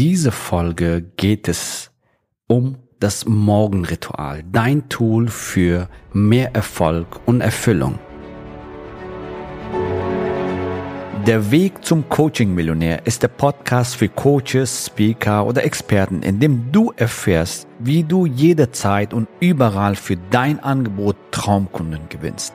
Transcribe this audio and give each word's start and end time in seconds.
dieser 0.00 0.32
Folge 0.32 1.02
geht 1.18 1.46
es 1.46 1.90
um 2.46 2.78
das 3.00 3.26
Morgenritual, 3.26 4.42
dein 4.50 4.88
Tool 4.88 5.28
für 5.28 5.90
mehr 6.14 6.54
Erfolg 6.54 7.20
und 7.26 7.42
Erfüllung. 7.42 7.98
Der 11.26 11.50
Weg 11.50 11.84
zum 11.84 12.08
Coaching-Millionär 12.08 13.06
ist 13.06 13.22
der 13.22 13.28
Podcast 13.28 13.94
für 13.94 14.08
Coaches, 14.08 14.86
Speaker 14.86 15.44
oder 15.44 15.64
Experten, 15.64 16.22
in 16.22 16.40
dem 16.40 16.72
du 16.72 16.94
erfährst, 16.96 17.68
wie 17.78 18.02
du 18.02 18.24
jederzeit 18.24 19.12
und 19.12 19.28
überall 19.38 19.96
für 19.96 20.16
dein 20.30 20.60
Angebot 20.60 21.16
Traumkunden 21.30 22.08
gewinnst. 22.08 22.54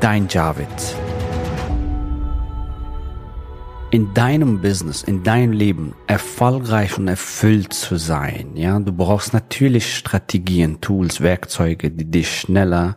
Dein 0.00 0.28
Javid. 0.28 0.66
In 3.90 4.12
deinem 4.12 4.60
Business, 4.60 5.02
in 5.02 5.22
deinem 5.22 5.52
Leben 5.52 5.94
erfolgreich 6.06 6.98
und 6.98 7.08
erfüllt 7.08 7.72
zu 7.72 7.96
sein, 7.96 8.56
ja, 8.56 8.78
du 8.78 8.92
brauchst 8.92 9.32
natürlich 9.32 9.96
Strategien, 9.96 10.82
Tools, 10.82 11.22
Werkzeuge, 11.22 11.90
die 11.90 12.10
dich 12.10 12.40
schneller, 12.40 12.96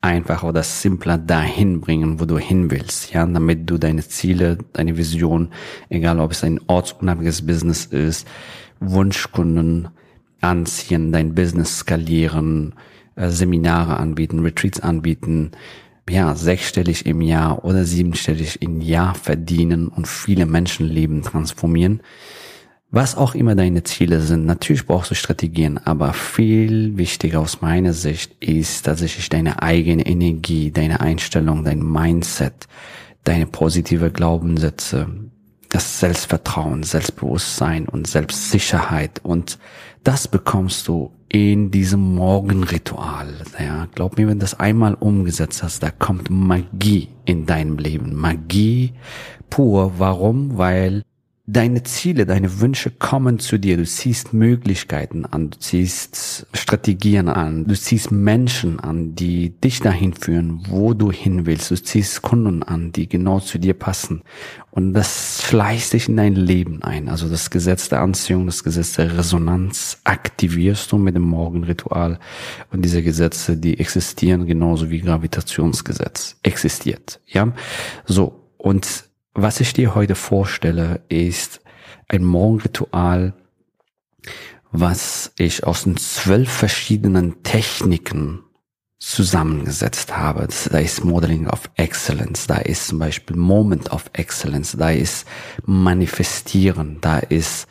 einfacher 0.00 0.48
oder 0.48 0.62
simpler 0.62 1.18
dahin 1.18 1.80
bringen, 1.80 2.20
wo 2.20 2.26
du 2.26 2.38
hin 2.38 2.70
willst, 2.70 3.12
ja, 3.12 3.26
damit 3.26 3.68
du 3.68 3.76
deine 3.76 4.06
Ziele, 4.06 4.58
deine 4.72 4.96
Vision, 4.96 5.48
egal 5.88 6.20
ob 6.20 6.30
es 6.30 6.44
ein 6.44 6.60
ortsunabhängiges 6.68 7.44
Business 7.44 7.86
ist, 7.86 8.28
Wunschkunden 8.78 9.88
anziehen, 10.40 11.10
dein 11.10 11.34
Business 11.34 11.78
skalieren, 11.78 12.74
äh, 13.16 13.30
Seminare 13.30 13.96
anbieten, 13.96 14.40
Retreats 14.40 14.78
anbieten, 14.78 15.50
ja, 16.08 16.34
sechsstellig 16.34 17.06
im 17.06 17.20
Jahr 17.20 17.64
oder 17.64 17.84
siebenstellig 17.84 18.62
im 18.62 18.80
Jahr 18.80 19.14
verdienen 19.14 19.88
und 19.88 20.06
viele 20.06 20.46
Menschenleben 20.46 21.22
transformieren. 21.22 22.00
Was 22.90 23.16
auch 23.16 23.34
immer 23.34 23.56
deine 23.56 23.82
Ziele 23.82 24.20
sind, 24.20 24.46
natürlich 24.46 24.86
brauchst 24.86 25.10
du 25.10 25.16
Strategien, 25.16 25.78
aber 25.78 26.12
viel 26.12 26.96
wichtiger 26.96 27.40
aus 27.40 27.60
meiner 27.60 27.92
Sicht 27.92 28.36
ist 28.40 28.84
tatsächlich 28.84 29.28
deine 29.28 29.60
eigene 29.60 30.06
Energie, 30.06 30.70
deine 30.70 31.00
Einstellung, 31.00 31.64
dein 31.64 31.82
Mindset, 31.82 32.68
deine 33.24 33.46
positive 33.46 34.12
Glaubenssätze, 34.12 35.08
das 35.68 35.98
Selbstvertrauen, 35.98 36.84
Selbstbewusstsein 36.84 37.88
und 37.88 38.06
Selbstsicherheit 38.06 39.20
und 39.24 39.58
das 40.06 40.28
bekommst 40.28 40.86
du 40.86 41.10
in 41.28 41.72
diesem 41.72 42.14
Morgenritual. 42.14 43.26
Ja, 43.58 43.88
glaub 43.92 44.16
mir, 44.16 44.28
wenn 44.28 44.38
du 44.38 44.44
das 44.44 44.60
einmal 44.60 44.94
umgesetzt 44.94 45.64
hast, 45.64 45.82
da 45.82 45.90
kommt 45.90 46.30
Magie 46.30 47.08
in 47.24 47.44
deinem 47.44 47.76
Leben. 47.76 48.14
Magie 48.14 48.92
pur. 49.50 49.94
Warum? 49.98 50.58
Weil 50.58 51.02
deine 51.48 51.84
Ziele, 51.84 52.26
deine 52.26 52.60
Wünsche 52.60 52.90
kommen 52.90 53.38
zu 53.38 53.58
dir. 53.58 53.76
Du 53.76 53.84
ziehst 53.84 54.32
Möglichkeiten 54.32 55.24
an, 55.24 55.50
du 55.50 55.58
ziehst 55.58 56.46
Strategien 56.52 57.28
an, 57.28 57.64
du 57.64 57.74
ziehst 57.74 58.10
Menschen 58.10 58.80
an, 58.80 59.14
die 59.14 59.50
dich 59.50 59.80
dahin 59.80 60.12
führen, 60.12 60.64
wo 60.68 60.92
du 60.92 61.12
hin 61.12 61.46
willst. 61.46 61.70
Du 61.70 61.76
ziehst 61.76 62.22
Kunden 62.22 62.64
an, 62.64 62.90
die 62.90 63.08
genau 63.08 63.38
zu 63.38 63.58
dir 63.58 63.74
passen. 63.74 64.22
Und 64.72 64.92
das 64.92 65.42
schleicht 65.42 65.88
sich 65.88 66.08
in 66.08 66.16
dein 66.16 66.34
Leben 66.34 66.82
ein. 66.82 67.08
Also 67.08 67.28
das 67.28 67.50
Gesetz 67.50 67.88
der 67.88 68.00
Anziehung, 68.00 68.46
das 68.46 68.64
Gesetz 68.64 68.94
der 68.94 69.16
Resonanz 69.16 70.00
aktivierst 70.02 70.90
du 70.90 70.98
mit 70.98 71.14
dem 71.14 71.22
Morgenritual. 71.22 72.18
Und 72.72 72.82
diese 72.84 73.02
Gesetze, 73.02 73.56
die 73.56 73.78
existieren 73.78 74.46
genauso 74.46 74.90
wie 74.90 75.00
Gravitationsgesetz 75.00 76.36
existiert. 76.42 77.20
Ja, 77.26 77.52
so. 78.04 78.42
Und 78.58 79.05
was 79.36 79.60
ich 79.60 79.74
dir 79.74 79.94
heute 79.94 80.14
vorstelle, 80.14 81.02
ist 81.08 81.60
ein 82.08 82.24
Morgenritual, 82.24 83.34
was 84.72 85.32
ich 85.38 85.64
aus 85.64 85.84
den 85.84 85.98
zwölf 85.98 86.50
verschiedenen 86.50 87.42
Techniken 87.42 88.42
zusammengesetzt 88.98 90.16
habe. 90.16 90.48
Da 90.70 90.78
ist 90.78 91.04
Modeling 91.04 91.48
of 91.48 91.70
Excellence, 91.76 92.46
da 92.46 92.56
ist 92.56 92.88
zum 92.88 92.98
Beispiel 92.98 93.36
Moment 93.36 93.92
of 93.92 94.06
Excellence, 94.14 94.74
da 94.76 94.90
ist 94.90 95.26
Manifestieren, 95.66 96.98
da 97.02 97.18
ist 97.18 97.68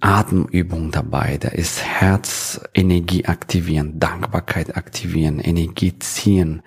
Atemübung 0.00 0.92
dabei, 0.92 1.36
da 1.38 1.48
ist 1.48 1.82
Herzenergie 1.84 3.26
aktivieren, 3.26 3.98
Dankbarkeit 4.00 4.76
aktivieren, 4.76 5.40
Energie 5.40 5.98
ziehen, 5.98 6.62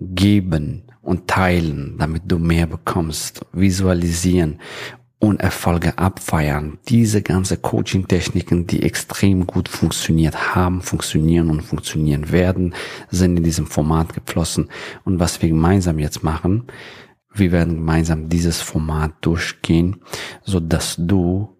geben, 0.00 0.91
und 1.02 1.28
teilen, 1.28 1.96
damit 1.98 2.22
du 2.26 2.38
mehr 2.38 2.66
bekommst, 2.66 3.44
visualisieren 3.52 4.60
und 5.18 5.40
Erfolge 5.40 5.98
abfeiern. 5.98 6.78
Diese 6.88 7.22
ganze 7.22 7.56
Coaching-Techniken, 7.56 8.66
die 8.66 8.82
extrem 8.82 9.46
gut 9.46 9.68
funktioniert 9.68 10.54
haben, 10.54 10.80
funktionieren 10.80 11.50
und 11.50 11.62
funktionieren 11.62 12.32
werden, 12.32 12.74
sind 13.10 13.36
in 13.36 13.44
diesem 13.44 13.66
Format 13.66 14.14
geflossen. 14.14 14.68
Und 15.04 15.20
was 15.20 15.42
wir 15.42 15.48
gemeinsam 15.48 15.98
jetzt 15.98 16.24
machen, 16.24 16.64
wir 17.34 17.52
werden 17.52 17.76
gemeinsam 17.76 18.28
dieses 18.28 18.60
Format 18.60 19.12
durchgehen, 19.20 20.02
so 20.44 20.60
dass 20.60 20.96
du 20.98 21.56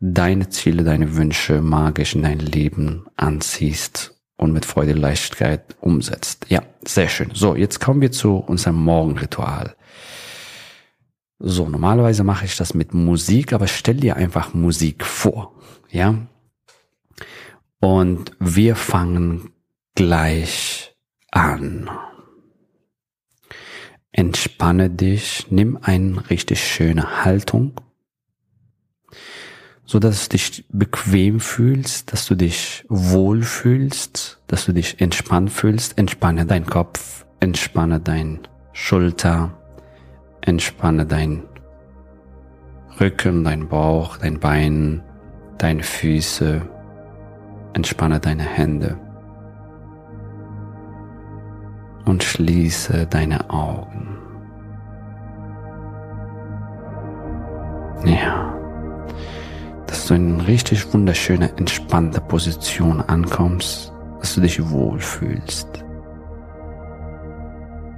deine 0.00 0.48
Ziele, 0.48 0.82
deine 0.82 1.16
Wünsche 1.16 1.62
magisch 1.62 2.14
in 2.16 2.22
dein 2.22 2.40
Leben 2.40 3.06
anziehst 3.16 4.21
und 4.42 4.52
mit 4.52 4.64
Freude 4.64 4.92
und 4.94 4.98
Leichtigkeit 5.00 5.76
umsetzt. 5.80 6.46
Ja, 6.48 6.62
sehr 6.84 7.08
schön. 7.08 7.30
So, 7.32 7.54
jetzt 7.54 7.80
kommen 7.80 8.00
wir 8.00 8.10
zu 8.10 8.36
unserem 8.36 8.76
Morgenritual. 8.76 9.76
So, 11.38 11.68
normalerweise 11.68 12.24
mache 12.24 12.44
ich 12.44 12.56
das 12.56 12.74
mit 12.74 12.92
Musik, 12.92 13.52
aber 13.52 13.68
stell 13.68 13.96
dir 13.96 14.16
einfach 14.16 14.52
Musik 14.52 15.04
vor. 15.04 15.54
Ja? 15.90 16.26
Und 17.80 18.32
wir 18.40 18.74
fangen 18.74 19.50
gleich 19.94 20.96
an. 21.30 21.88
Entspanne 24.10 24.90
dich, 24.90 25.46
nimm 25.50 25.78
eine 25.80 26.28
richtig 26.30 26.64
schöne 26.64 27.24
Haltung 27.24 27.80
so 29.92 29.98
dass 29.98 30.26
du 30.26 30.38
dich 30.38 30.64
bequem 30.70 31.38
fühlst, 31.38 32.14
dass 32.14 32.24
du 32.24 32.34
dich 32.34 32.86
wohl 32.88 33.42
fühlst, 33.42 34.40
dass 34.46 34.64
du 34.64 34.72
dich 34.72 35.02
entspannt 35.02 35.50
fühlst. 35.50 35.98
Entspanne 35.98 36.46
deinen 36.46 36.64
Kopf, 36.64 37.26
entspanne 37.40 38.00
dein 38.00 38.40
Schulter, 38.72 39.52
entspanne 40.40 41.04
dein 41.04 41.42
Rücken, 42.98 43.44
dein 43.44 43.68
Bauch, 43.68 44.16
dein 44.16 44.40
Bein, 44.40 45.02
deine 45.58 45.82
Füße, 45.82 46.62
entspanne 47.74 48.18
deine 48.18 48.44
Hände 48.44 48.98
und 52.06 52.22
schließe 52.22 53.06
deine 53.08 53.50
Augen. 53.50 54.08
Ja 58.06 58.51
dass 59.92 60.06
du 60.06 60.14
in 60.14 60.32
eine 60.32 60.48
richtig 60.48 60.90
wunderschöne, 60.94 61.54
entspannte 61.58 62.22
Position 62.22 63.02
ankommst, 63.02 63.92
dass 64.20 64.34
du 64.34 64.40
dich 64.40 64.70
wohlfühlst. 64.70 65.84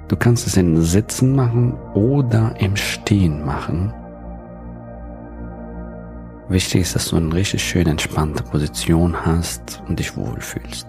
Du 0.08 0.16
kannst 0.16 0.44
es 0.48 0.56
im 0.56 0.82
Sitzen 0.82 1.36
machen 1.36 1.72
oder 1.94 2.52
im 2.58 2.74
Stehen 2.74 3.46
machen. 3.46 3.94
Wichtig 6.48 6.80
ist, 6.80 6.96
dass 6.96 7.10
du 7.10 7.16
eine 7.16 7.32
richtig 7.32 7.62
schöne, 7.62 7.90
entspannte 7.90 8.42
Position 8.42 9.14
hast 9.24 9.80
und 9.86 10.00
dich 10.00 10.16
wohlfühlst. 10.16 10.88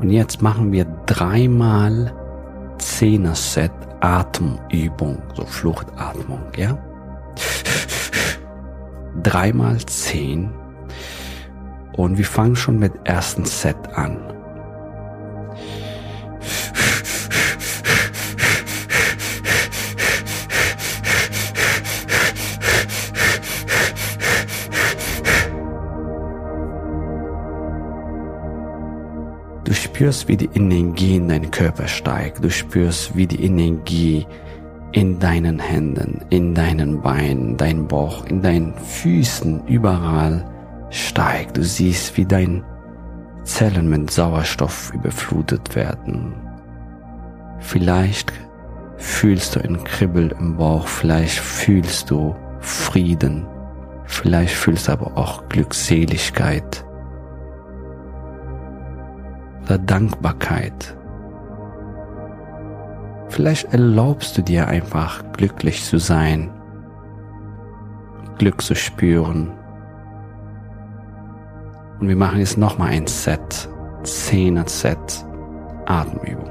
Und 0.00 0.10
jetzt 0.10 0.42
machen 0.42 0.70
wir 0.70 0.84
dreimal 1.06 2.12
Zehner-Set 2.76 3.72
Atemübung, 4.00 5.22
so 5.32 5.46
Fluchtatmung, 5.46 6.42
ja? 6.58 6.76
dreimal 9.22 9.78
zehn. 9.86 10.50
Und 11.92 12.18
wir 12.18 12.24
fangen 12.24 12.56
schon 12.56 12.78
mit 12.78 12.92
ersten 13.04 13.44
Set 13.44 13.76
an. 13.94 14.18
Du 29.64 29.74
spürst, 29.74 30.28
wie 30.28 30.36
die 30.36 30.50
Energie 30.54 31.16
in 31.16 31.28
deinen 31.28 31.50
Körper 31.50 31.86
steigt. 31.88 32.42
Du 32.42 32.50
spürst, 32.50 33.16
wie 33.16 33.26
die 33.26 33.44
Energie 33.44 34.26
in 34.92 35.18
deinen 35.18 35.58
Händen, 35.58 36.20
in 36.30 36.54
deinen 36.54 37.00
Beinen, 37.00 37.56
dein 37.56 37.88
Bauch, 37.88 38.26
in 38.26 38.42
deinen 38.42 38.74
Füßen, 38.74 39.66
überall 39.66 40.44
steigt. 40.90 41.56
Du 41.56 41.64
siehst, 41.64 42.16
wie 42.16 42.26
deine 42.26 42.62
Zellen 43.44 43.88
mit 43.88 44.10
Sauerstoff 44.10 44.92
überflutet 44.94 45.74
werden. 45.74 46.34
Vielleicht 47.58 48.32
fühlst 48.98 49.56
du 49.56 49.60
ein 49.60 49.82
Kribbel 49.84 50.34
im 50.38 50.56
Bauch, 50.56 50.86
vielleicht 50.86 51.38
fühlst 51.38 52.10
du 52.10 52.36
Frieden, 52.60 53.46
vielleicht 54.04 54.54
fühlst 54.54 54.88
du 54.88 54.92
aber 54.92 55.16
auch 55.16 55.48
Glückseligkeit 55.48 56.84
oder 59.64 59.78
Dankbarkeit. 59.78 60.96
Vielleicht 63.32 63.72
erlaubst 63.72 64.36
du 64.36 64.42
dir 64.42 64.68
einfach 64.68 65.24
glücklich 65.32 65.82
zu 65.84 65.96
sein, 65.98 66.50
Glück 68.36 68.60
zu 68.60 68.74
spüren. 68.74 69.50
Und 71.98 72.08
wir 72.08 72.16
machen 72.16 72.40
jetzt 72.40 72.58
nochmal 72.58 72.90
ein 72.90 73.06
Set, 73.06 73.70
Zehner 74.02 74.68
Set, 74.68 75.24
Atemübung. 75.86 76.50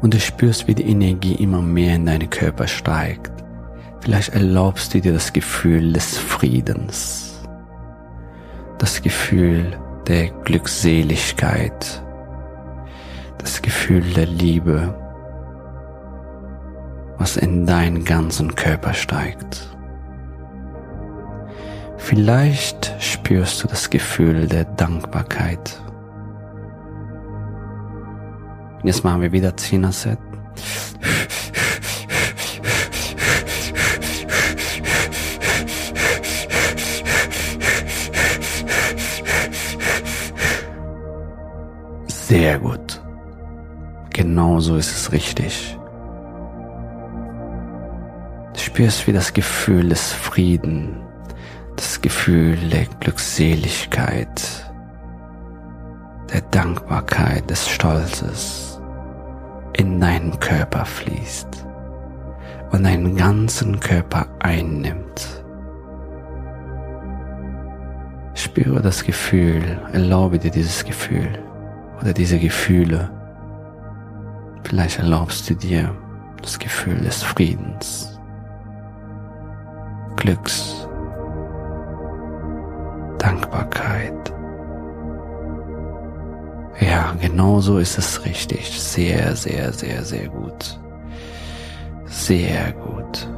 und 0.00 0.14
du 0.14 0.20
spürst, 0.20 0.68
wie 0.68 0.76
die 0.76 0.88
Energie 0.88 1.34
immer 1.34 1.60
mehr 1.60 1.96
in 1.96 2.06
deinen 2.06 2.30
Körper 2.30 2.68
steigt. 2.68 3.37
Vielleicht 4.08 4.32
erlaubst 4.32 4.94
du 4.94 5.02
dir 5.02 5.12
das 5.12 5.34
Gefühl 5.34 5.92
des 5.92 6.16
Friedens, 6.16 7.42
das 8.78 9.02
Gefühl 9.02 9.78
der 10.06 10.30
Glückseligkeit, 10.44 12.02
das 13.36 13.60
Gefühl 13.60 14.00
der 14.14 14.24
Liebe, 14.24 14.94
was 17.18 17.36
in 17.36 17.66
deinen 17.66 18.02
ganzen 18.02 18.54
Körper 18.54 18.94
steigt. 18.94 19.76
Vielleicht 21.98 22.90
spürst 23.00 23.62
du 23.62 23.68
das 23.68 23.90
Gefühl 23.90 24.46
der 24.46 24.64
Dankbarkeit 24.64 25.78
jetzt 28.84 29.04
machen 29.04 29.20
wir 29.20 29.32
wieder 29.32 29.56
Zehner-Set. 29.56 30.18
Sehr 42.28 42.58
gut. 42.58 43.02
Genauso 44.10 44.76
ist 44.76 44.90
es 44.94 45.12
richtig. 45.12 45.78
Du 48.52 48.60
spürst 48.60 49.06
wie 49.06 49.14
das 49.14 49.32
Gefühl 49.32 49.88
des 49.88 50.12
Frieden, 50.12 51.00
das 51.76 52.02
Gefühl 52.02 52.58
der 52.68 52.84
Glückseligkeit, 53.00 54.42
der 56.30 56.42
Dankbarkeit, 56.50 57.48
des 57.48 57.66
Stolzes 57.66 58.78
in 59.78 59.98
deinen 59.98 60.38
Körper 60.38 60.84
fließt 60.84 61.64
und 62.72 62.84
deinen 62.84 63.16
ganzen 63.16 63.80
Körper 63.80 64.26
einnimmt. 64.40 65.42
Spüre 68.34 68.82
das 68.82 69.02
Gefühl, 69.02 69.80
erlaube 69.94 70.38
dir 70.38 70.50
dieses 70.50 70.84
Gefühl 70.84 71.47
oder 72.00 72.12
diese 72.12 72.38
Gefühle. 72.38 73.10
Vielleicht 74.64 74.98
erlaubst 74.98 75.48
du 75.48 75.54
dir 75.54 75.94
das 76.42 76.58
Gefühl 76.58 76.96
des 76.98 77.22
Friedens, 77.22 78.18
Glücks, 80.16 80.88
Dankbarkeit. 83.18 84.32
Ja, 86.80 87.14
genau 87.20 87.60
so 87.60 87.78
ist 87.78 87.98
es 87.98 88.24
richtig. 88.24 88.80
Sehr, 88.80 89.34
sehr, 89.34 89.72
sehr, 89.72 90.04
sehr 90.04 90.28
gut. 90.28 90.78
Sehr 92.06 92.72
gut. 92.72 93.28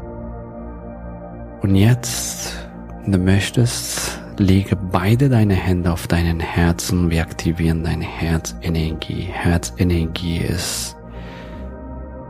Und 1.62 1.74
jetzt, 1.74 2.54
wenn 3.02 3.12
du 3.12 3.18
möchtest, 3.18 4.19
lege 4.40 4.74
beide 4.74 5.28
deine 5.28 5.54
Hände 5.54 5.92
auf 5.92 6.06
deinen 6.06 6.40
Herzen. 6.40 7.10
Wir 7.10 7.22
aktivieren 7.22 7.84
deine 7.84 8.04
Herzenergie. 8.04 9.28
Herzenergie 9.30 10.38
ist 10.38 10.96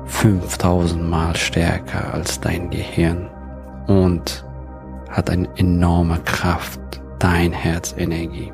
5000 0.06 1.08
Mal 1.08 1.36
stärker 1.36 2.12
als 2.12 2.40
dein 2.40 2.68
Gehirn 2.70 3.30
und 3.86 4.44
hat 5.08 5.30
eine 5.30 5.48
enorme 5.56 6.18
Kraft, 6.24 6.80
dein 7.20 7.52
Herzenergie 7.52 8.52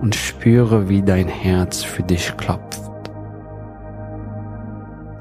und 0.00 0.14
spüre, 0.14 0.88
wie 0.88 1.02
dein 1.02 1.28
Herz 1.28 1.82
für 1.82 2.02
dich 2.02 2.36
klopft. 2.36 2.80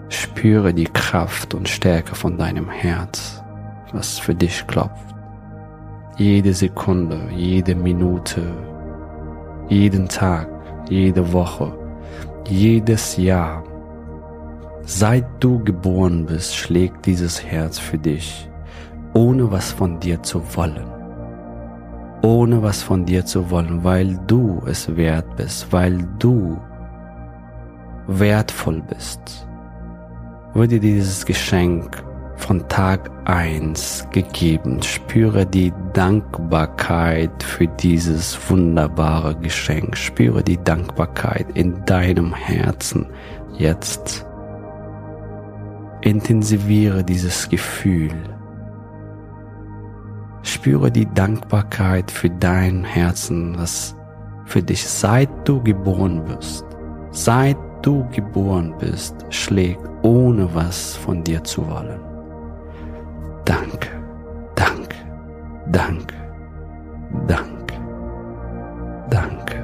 Spüre 0.09 0.73
die 0.73 0.85
Kraft 0.85 1.53
und 1.53 1.69
Stärke 1.69 2.15
von 2.15 2.37
deinem 2.37 2.69
Herz, 2.69 3.43
was 3.91 4.17
für 4.19 4.35
dich 4.35 4.65
klopft. 4.67 5.16
Jede 6.17 6.53
Sekunde, 6.53 7.19
jede 7.35 7.75
Minute, 7.75 8.41
jeden 9.69 10.07
Tag, 10.07 10.47
jede 10.89 11.31
Woche, 11.31 11.71
jedes 12.47 13.17
Jahr. 13.17 13.63
Seit 14.83 15.25
du 15.39 15.63
geboren 15.63 16.25
bist, 16.25 16.55
schlägt 16.55 17.05
dieses 17.05 17.43
Herz 17.43 17.77
für 17.77 17.97
dich, 17.97 18.49
ohne 19.13 19.51
was 19.51 19.71
von 19.71 19.99
dir 19.99 20.21
zu 20.23 20.41
wollen 20.55 20.97
ohne 22.21 22.61
was 22.61 22.81
von 22.81 23.05
dir 23.05 23.25
zu 23.25 23.49
wollen, 23.49 23.83
weil 23.83 24.19
du 24.27 24.61
es 24.65 24.95
wert 24.95 25.35
bist, 25.35 25.71
weil 25.71 26.05
du 26.19 26.59
wertvoll 28.07 28.81
bist, 28.81 29.47
wurde 30.53 30.79
dieses 30.79 31.25
Geschenk 31.25 32.03
von 32.37 32.67
Tag 32.69 33.11
eins 33.25 34.07
gegeben. 34.11 34.81
Spüre 34.81 35.45
die 35.45 35.73
Dankbarkeit 35.93 37.43
für 37.43 37.67
dieses 37.67 38.37
wunderbare 38.49 39.35
Geschenk. 39.35 39.97
Spüre 39.97 40.43
die 40.43 40.63
Dankbarkeit 40.63 41.47
in 41.55 41.83
deinem 41.85 42.33
Herzen 42.33 43.07
jetzt. 43.57 44.25
Intensiviere 46.01 47.03
dieses 47.03 47.49
Gefühl 47.49 48.13
Spüre 50.47 50.89
die 50.89 51.05
Dankbarkeit 51.13 52.09
für 52.09 52.29
dein 52.29 52.85
Herzen, 52.85 53.57
was 53.57 53.93
für 54.45 54.63
dich 54.63 54.87
seit 54.87 55.29
du 55.43 55.61
geboren 55.61 56.23
bist, 56.23 56.65
seit 57.11 57.57
du 57.81 58.07
geboren 58.11 58.73
bist, 58.79 59.13
schlägt, 59.29 59.81
ohne 60.03 60.47
was 60.55 60.95
von 60.95 61.21
dir 61.21 61.43
zu 61.43 61.67
wollen. 61.67 62.06
Danke, 63.47 63.87
danke, 64.55 64.97
danke, 65.71 66.15
danke, 67.27 67.75
danke. 69.09 69.55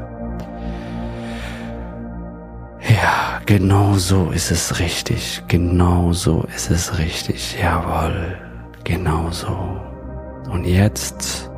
Ja, 2.79 3.41
genau 3.45 3.95
so 3.95 4.31
ist 4.31 4.51
es 4.51 4.79
richtig, 4.79 5.43
genau 5.49 6.13
so 6.13 6.45
ist 6.55 6.71
es 6.71 6.97
richtig, 6.97 7.57
jawohl, 7.61 8.37
genau 8.85 9.29
so. 9.31 9.81
Und 10.49 10.63
jetzt 10.63 11.51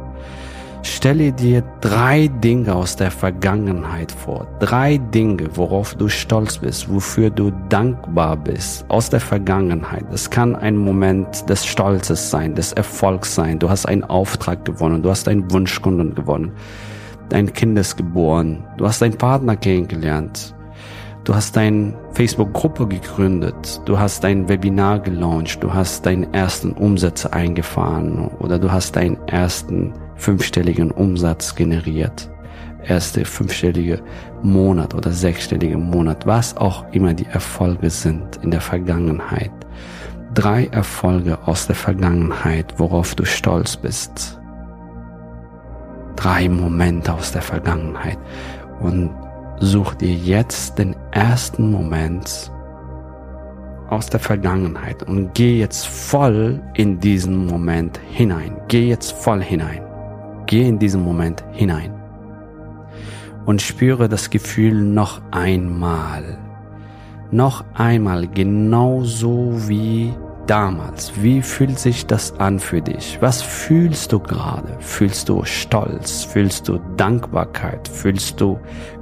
stelle 0.88 1.32
dir 1.32 1.64
drei 1.82 2.28
Dinge 2.28 2.76
aus 2.76 2.96
der 2.96 3.12
Vergangenheit 3.12 4.12
vor. 4.12 4.48
Drei 4.60 4.98
Dinge, 4.98 5.50
worauf 5.56 5.96
du 5.96 6.10
stolz 6.10 6.58
bist, 6.58 6.90
wofür 6.90 7.30
du 7.30 7.52
dankbar 7.70 8.38
bist 8.38 8.86
aus 8.90 9.10
der 9.10 9.20
Vergangenheit. 9.20 10.06
Es 10.14 10.30
kann 10.30 10.56
ein 10.56 10.78
Moment 10.78 11.50
des 11.50 11.66
Stolzes 11.66 12.30
sein, 12.30 12.56
des 12.56 12.74
Erfolgs 12.74 13.36
sein. 13.36 13.60
Du 13.60 13.70
hast 13.70 13.86
einen 13.86 14.04
Auftrag 14.04 14.66
gewonnen, 14.66 15.02
du 15.02 15.10
hast 15.10 15.28
einen 15.28 15.52
Wunschkunden 15.52 16.16
gewonnen. 16.16 16.52
Dein 17.30 17.52
Kind 17.54 17.78
ist 17.80 17.98
geboren, 17.98 18.64
du 18.78 18.86
hast 18.86 19.02
deinen 19.02 19.18
Partner 19.18 19.56
kennengelernt, 19.56 20.56
Du 21.26 21.34
hast 21.34 21.56
deine 21.58 21.96
Facebook-Gruppe 22.12 22.88
gegründet, 22.88 23.82
du 23.86 23.98
hast 23.98 24.24
dein 24.24 24.48
Webinar 24.48 25.00
gelauncht, 25.00 25.64
du 25.64 25.74
hast 25.74 26.06
deinen 26.06 26.32
ersten 26.36 26.72
Umsatz 26.74 27.26
eingefahren 27.26 28.28
oder 28.38 28.60
du 28.60 28.72
hast 28.72 28.96
deinen 28.96 29.18
ersten 29.28 29.92
fünfstelligen 30.16 30.92
Umsatz 30.92 31.56
generiert. 31.56 32.30
erste 32.88 33.26
fünfstellige 33.26 34.02
Monat 34.44 34.94
oder 34.94 35.12
sechsstellige 35.12 35.78
Monat, 35.78 36.26
was 36.26 36.56
auch 36.56 36.86
immer 36.92 37.14
die 37.14 37.26
Erfolge 37.26 37.90
sind 37.90 38.38
in 38.44 38.52
der 38.52 38.62
Vergangenheit. 38.62 39.52
Drei 40.34 40.68
Erfolge 40.68 41.40
aus 41.48 41.66
der 41.66 41.76
Vergangenheit, 41.76 42.76
worauf 42.78 43.16
du 43.16 43.26
stolz 43.26 43.78
bist. 43.78 44.40
Drei 46.16 46.48
Momente 46.50 47.14
aus 47.14 47.32
der 47.32 47.42
Vergangenheit. 47.42 48.18
Und 48.82 49.10
such 49.60 49.96
dir 49.96 50.14
jetzt 50.14 50.78
den 50.78 50.96
ersten 51.12 51.72
Moment 51.72 52.52
aus 53.90 54.08
der 54.08 54.20
Vergangenheit 54.20 55.04
und 55.04 55.34
geh 55.34 55.60
jetzt 55.60 55.88
voll 55.88 56.62
in 56.74 57.00
diesen 57.00 57.46
Moment 57.46 58.00
hinein. 58.12 58.58
Geh 58.68 58.90
jetzt 58.90 59.12
voll 59.12 59.42
hinein. 59.42 59.85
Geh 60.48 60.68
in 60.68 60.80
diesen 60.80 61.04
Moment 61.04 61.44
hinein. 61.52 61.94
Und 63.46 63.62
spüre 63.62 64.10
das 64.10 64.30
Gefühl 64.30 64.74
noch 64.74 65.22
einmal. 65.32 66.38
Noch 67.32 67.64
einmal 67.74 68.28
genauso 68.28 69.52
wie 69.68 70.14
damals. 70.48 71.12
Wie 71.22 71.42
fühlt 71.42 71.80
sich 71.80 72.06
das 72.06 72.40
an 72.40 72.60
für 72.60 72.82
dich? 72.82 73.18
Was 73.22 73.42
fühlst 73.42 74.12
du 74.12 74.20
gerade? 74.20 74.78
Fühlst 74.80 75.30
du 75.30 75.44
Stolz? 75.44 76.24
Fühlst 76.24 76.68
du 76.68 76.80
Dankbarkeit? 76.98 77.88
Fühlst 77.88 78.40
du 78.40 78.60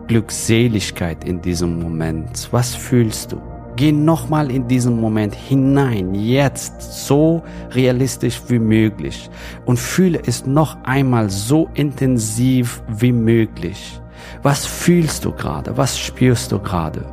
Glückseligkeit 0.08 1.24
in 1.24 1.42
diesem 1.42 1.80
Moment? 1.80 2.48
Was 2.52 2.74
fühlst 2.74 3.34
du? 3.34 3.53
Geh 3.76 3.92
nochmal 3.92 4.52
in 4.52 4.68
diesen 4.68 5.00
Moment 5.02 5.34
hinein, 5.34 6.14
jetzt 6.14 7.08
so 7.08 7.44
realistisch 7.72 8.40
wie 8.48 8.60
möglich 8.60 9.30
und 9.66 9.80
fühle 9.80 10.22
es 10.26 10.46
noch 10.46 10.78
einmal 10.84 11.30
so 11.30 11.70
intensiv 11.74 12.84
wie 12.88 13.12
möglich. 13.12 14.00
Was 14.44 14.66
fühlst 14.66 15.26
du 15.26 15.32
gerade? 15.32 15.76
Was 15.76 15.98
spürst 15.98 16.52
du 16.52 16.60
gerade? 16.60 17.06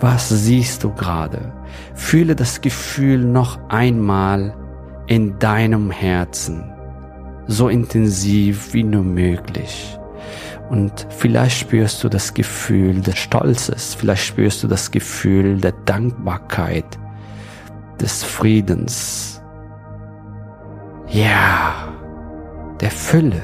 Was 0.00 0.28
siehst 0.28 0.82
du 0.82 0.92
gerade? 0.92 1.52
Fühle 1.94 2.34
das 2.34 2.60
Gefühl 2.60 3.18
noch 3.18 3.58
einmal 3.68 4.54
in 5.06 5.38
deinem 5.38 5.90
Herzen, 5.90 6.72
so 7.46 7.68
intensiv 7.68 8.72
wie 8.72 8.82
nur 8.82 9.02
möglich. 9.04 9.98
Und 10.70 11.06
vielleicht 11.10 11.58
spürst 11.58 12.02
du 12.04 12.08
das 12.08 12.32
Gefühl 12.32 13.00
des 13.00 13.18
Stolzes, 13.18 13.94
vielleicht 13.94 14.24
spürst 14.24 14.62
du 14.62 14.68
das 14.68 14.92
Gefühl 14.92 15.60
der 15.60 15.72
Dankbarkeit, 15.72 16.86
des 18.00 18.22
Friedens. 18.22 19.42
Ja, 21.08 21.92
der 22.80 22.92
Fülle, 22.92 23.42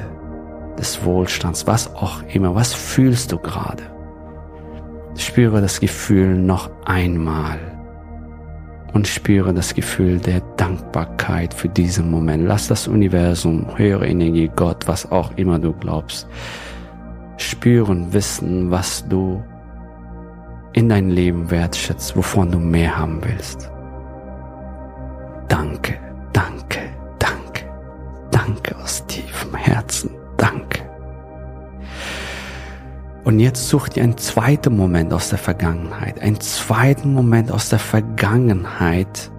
des 0.79 1.03
Wohlstands, 1.03 1.67
was 1.67 1.93
auch 1.95 2.23
immer. 2.33 2.55
Was 2.55 2.73
fühlst 2.73 3.33
du 3.33 3.37
gerade? 3.37 3.83
Spüre 5.17 5.59
das 5.59 5.81
Gefühl 5.81 6.37
noch 6.37 6.69
einmal 6.85 7.59
und 8.93 9.07
spüre 9.07 9.53
das 9.53 9.73
Gefühl 9.73 10.19
der 10.19 10.41
Dankbarkeit 10.55 11.53
für 11.53 11.67
diesen 11.67 12.09
Moment. 12.09 12.47
Lass 12.47 12.67
das 12.67 12.87
Universum, 12.87 13.77
höhere 13.77 14.07
Energie, 14.07 14.49
Gott, 14.55 14.87
was 14.87 15.11
auch 15.11 15.35
immer 15.35 15.59
du 15.59 15.73
glaubst, 15.73 16.27
spüren, 17.37 18.11
wissen, 18.13 18.71
was 18.71 19.07
du 19.07 19.43
in 20.73 20.89
dein 20.89 21.09
Leben 21.09 21.49
wertschätzt, 21.49 22.15
wovon 22.15 22.51
du 22.51 22.59
mehr 22.59 22.97
haben 22.97 23.19
willst. 23.23 23.71
Danke, 25.47 25.97
danke, 26.33 26.79
danke, 27.19 27.65
danke 28.31 28.75
aus 28.77 29.05
tiefem 29.07 29.55
Herzen, 29.55 30.11
danke. 30.37 30.81
Und 33.23 33.39
jetzt 33.39 33.67
such 33.69 33.89
dir 33.89 34.03
einen 34.03 34.17
zweiten 34.17 34.75
Moment 34.75 35.11
aus 35.13 35.29
der 35.29 35.39
Vergangenheit, 35.39 36.21
einen 36.21 36.39
zweiten 36.39 37.13
Moment 37.13 37.51
aus 37.51 37.69
der 37.69 37.79
Vergangenheit, 37.79 39.31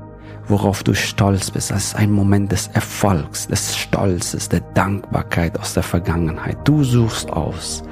worauf 0.48 0.82
du 0.82 0.94
stolz 0.94 1.50
bist. 1.50 1.70
Das 1.70 1.84
ist 1.84 1.96
ein 1.96 2.10
Moment 2.10 2.52
des 2.52 2.68
Erfolgs, 2.68 3.46
des 3.48 3.76
Stolzes, 3.76 4.48
der 4.48 4.60
Dankbarkeit 4.74 5.58
aus 5.58 5.74
der 5.74 5.82
Vergangenheit. 5.82 6.56
Du 6.64 6.82
suchst 6.82 7.30
aus. 7.30 7.82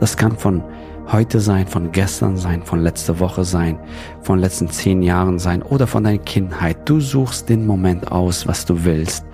Das 0.00 0.16
kann 0.16 0.36
von 0.36 0.62
heute 1.12 1.40
sein, 1.40 1.66
von 1.66 1.92
gestern 1.92 2.36
sein, 2.36 2.62
von 2.62 2.80
letzter 2.80 3.20
Woche 3.20 3.44
sein, 3.44 3.78
von 4.22 4.38
letzten 4.38 4.68
zehn 4.68 5.02
Jahren 5.02 5.38
sein 5.38 5.62
oder 5.62 5.86
von 5.86 6.04
deiner 6.04 6.18
Kindheit. 6.18 6.88
Du 6.88 7.00
suchst 7.00 7.48
den 7.48 7.66
Moment 7.66 8.10
aus, 8.10 8.46
was 8.46 8.64
du 8.64 8.84
willst, 8.84 9.24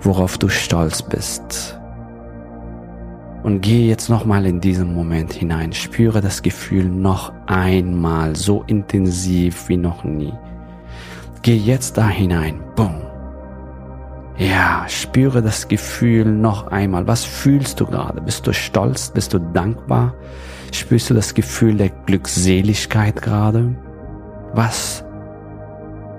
worauf 0.00 0.38
du 0.38 0.48
stolz 0.48 1.02
bist. 1.02 1.74
Und 3.42 3.60
gehe 3.62 3.88
jetzt 3.88 4.08
nochmal 4.10 4.46
in 4.46 4.60
diesen 4.60 4.94
Moment 4.94 5.32
hinein. 5.32 5.72
Spüre 5.72 6.20
das 6.20 6.42
Gefühl 6.42 6.84
noch 6.84 7.32
einmal 7.46 8.36
so 8.36 8.64
intensiv 8.66 9.68
wie 9.68 9.76
noch 9.76 10.04
nie. 10.04 10.32
Geh 11.42 11.56
jetzt 11.56 11.96
da 11.96 12.08
hinein. 12.08 12.60
Boom. 12.74 13.02
Ja, 14.38 14.84
spüre 14.88 15.42
das 15.42 15.66
Gefühl 15.66 16.24
noch 16.24 16.68
einmal. 16.68 17.06
Was 17.08 17.24
fühlst 17.24 17.80
du 17.80 17.86
gerade? 17.86 18.20
Bist 18.20 18.46
du 18.46 18.52
stolz? 18.52 19.10
Bist 19.10 19.34
du 19.34 19.40
dankbar? 19.40 20.14
Spürst 20.72 21.10
du 21.10 21.14
das 21.14 21.34
Gefühl 21.34 21.76
der 21.76 21.88
Glückseligkeit 21.88 23.20
gerade? 23.20 23.74
Was 24.52 25.04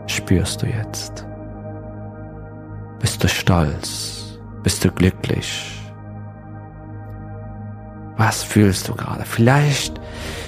spürst 0.07 0.61
du 0.61 0.65
jetzt? 0.67 1.25
Bist 2.99 3.23
du 3.23 3.29
stolz? 3.29 4.39
Bist 4.63 4.83
du 4.83 4.91
glücklich? 4.91 5.79
Was 8.17 8.43
fühlst 8.43 8.89
du 8.89 8.95
gerade? 8.95 9.23
Vielleicht 9.23 10.01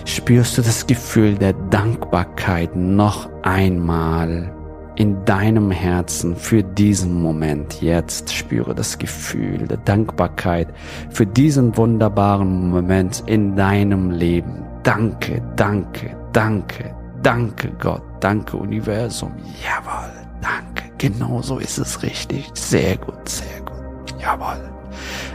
spürst 0.04 0.58
du 0.58 0.62
das 0.62 0.86
Gefühl 0.86 1.36
der 1.36 1.54
Dankbarkeit 1.54 2.75
noch 2.75 3.30
einmal 3.44 4.54
in 5.01 5.25
deinem 5.25 5.72
Herzen 5.72 6.36
für 6.36 6.62
diesen 6.62 7.24
Moment. 7.24 7.81
Jetzt 7.81 8.31
spüre 8.31 8.75
das 8.75 9.00
Gefühl 9.00 9.67
der 9.67 9.77
Dankbarkeit 9.77 10.67
für 11.10 11.25
diesen 11.25 11.75
wunderbaren 11.75 12.70
Moment 12.70 13.24
in 13.25 13.55
deinem 13.55 14.12
Leben. 14.12 14.63
Danke, 14.84 15.41
danke, 15.55 16.15
danke, 16.34 16.93
danke 17.24 17.72
Gott, 17.79 18.03
danke 18.20 18.58
Universum. 18.58 19.31
Jawohl, 19.63 20.12
danke. 20.39 20.91
Genau 21.00 21.41
so 21.41 21.58
ist 21.58 21.79
es 21.79 22.03
richtig. 22.03 22.51
Sehr 22.53 22.96
gut, 22.98 23.27
sehr 23.27 23.60
gut. 23.62 24.22
Jawohl. 24.22 24.70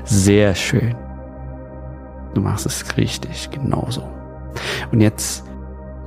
Sehr 0.05 0.55
schön. 0.55 0.95
Du 2.35 2.41
machst 2.41 2.67
es 2.67 2.97
richtig, 2.97 3.51
genauso. 3.51 4.09
Und 4.93 5.01
jetzt 5.01 5.43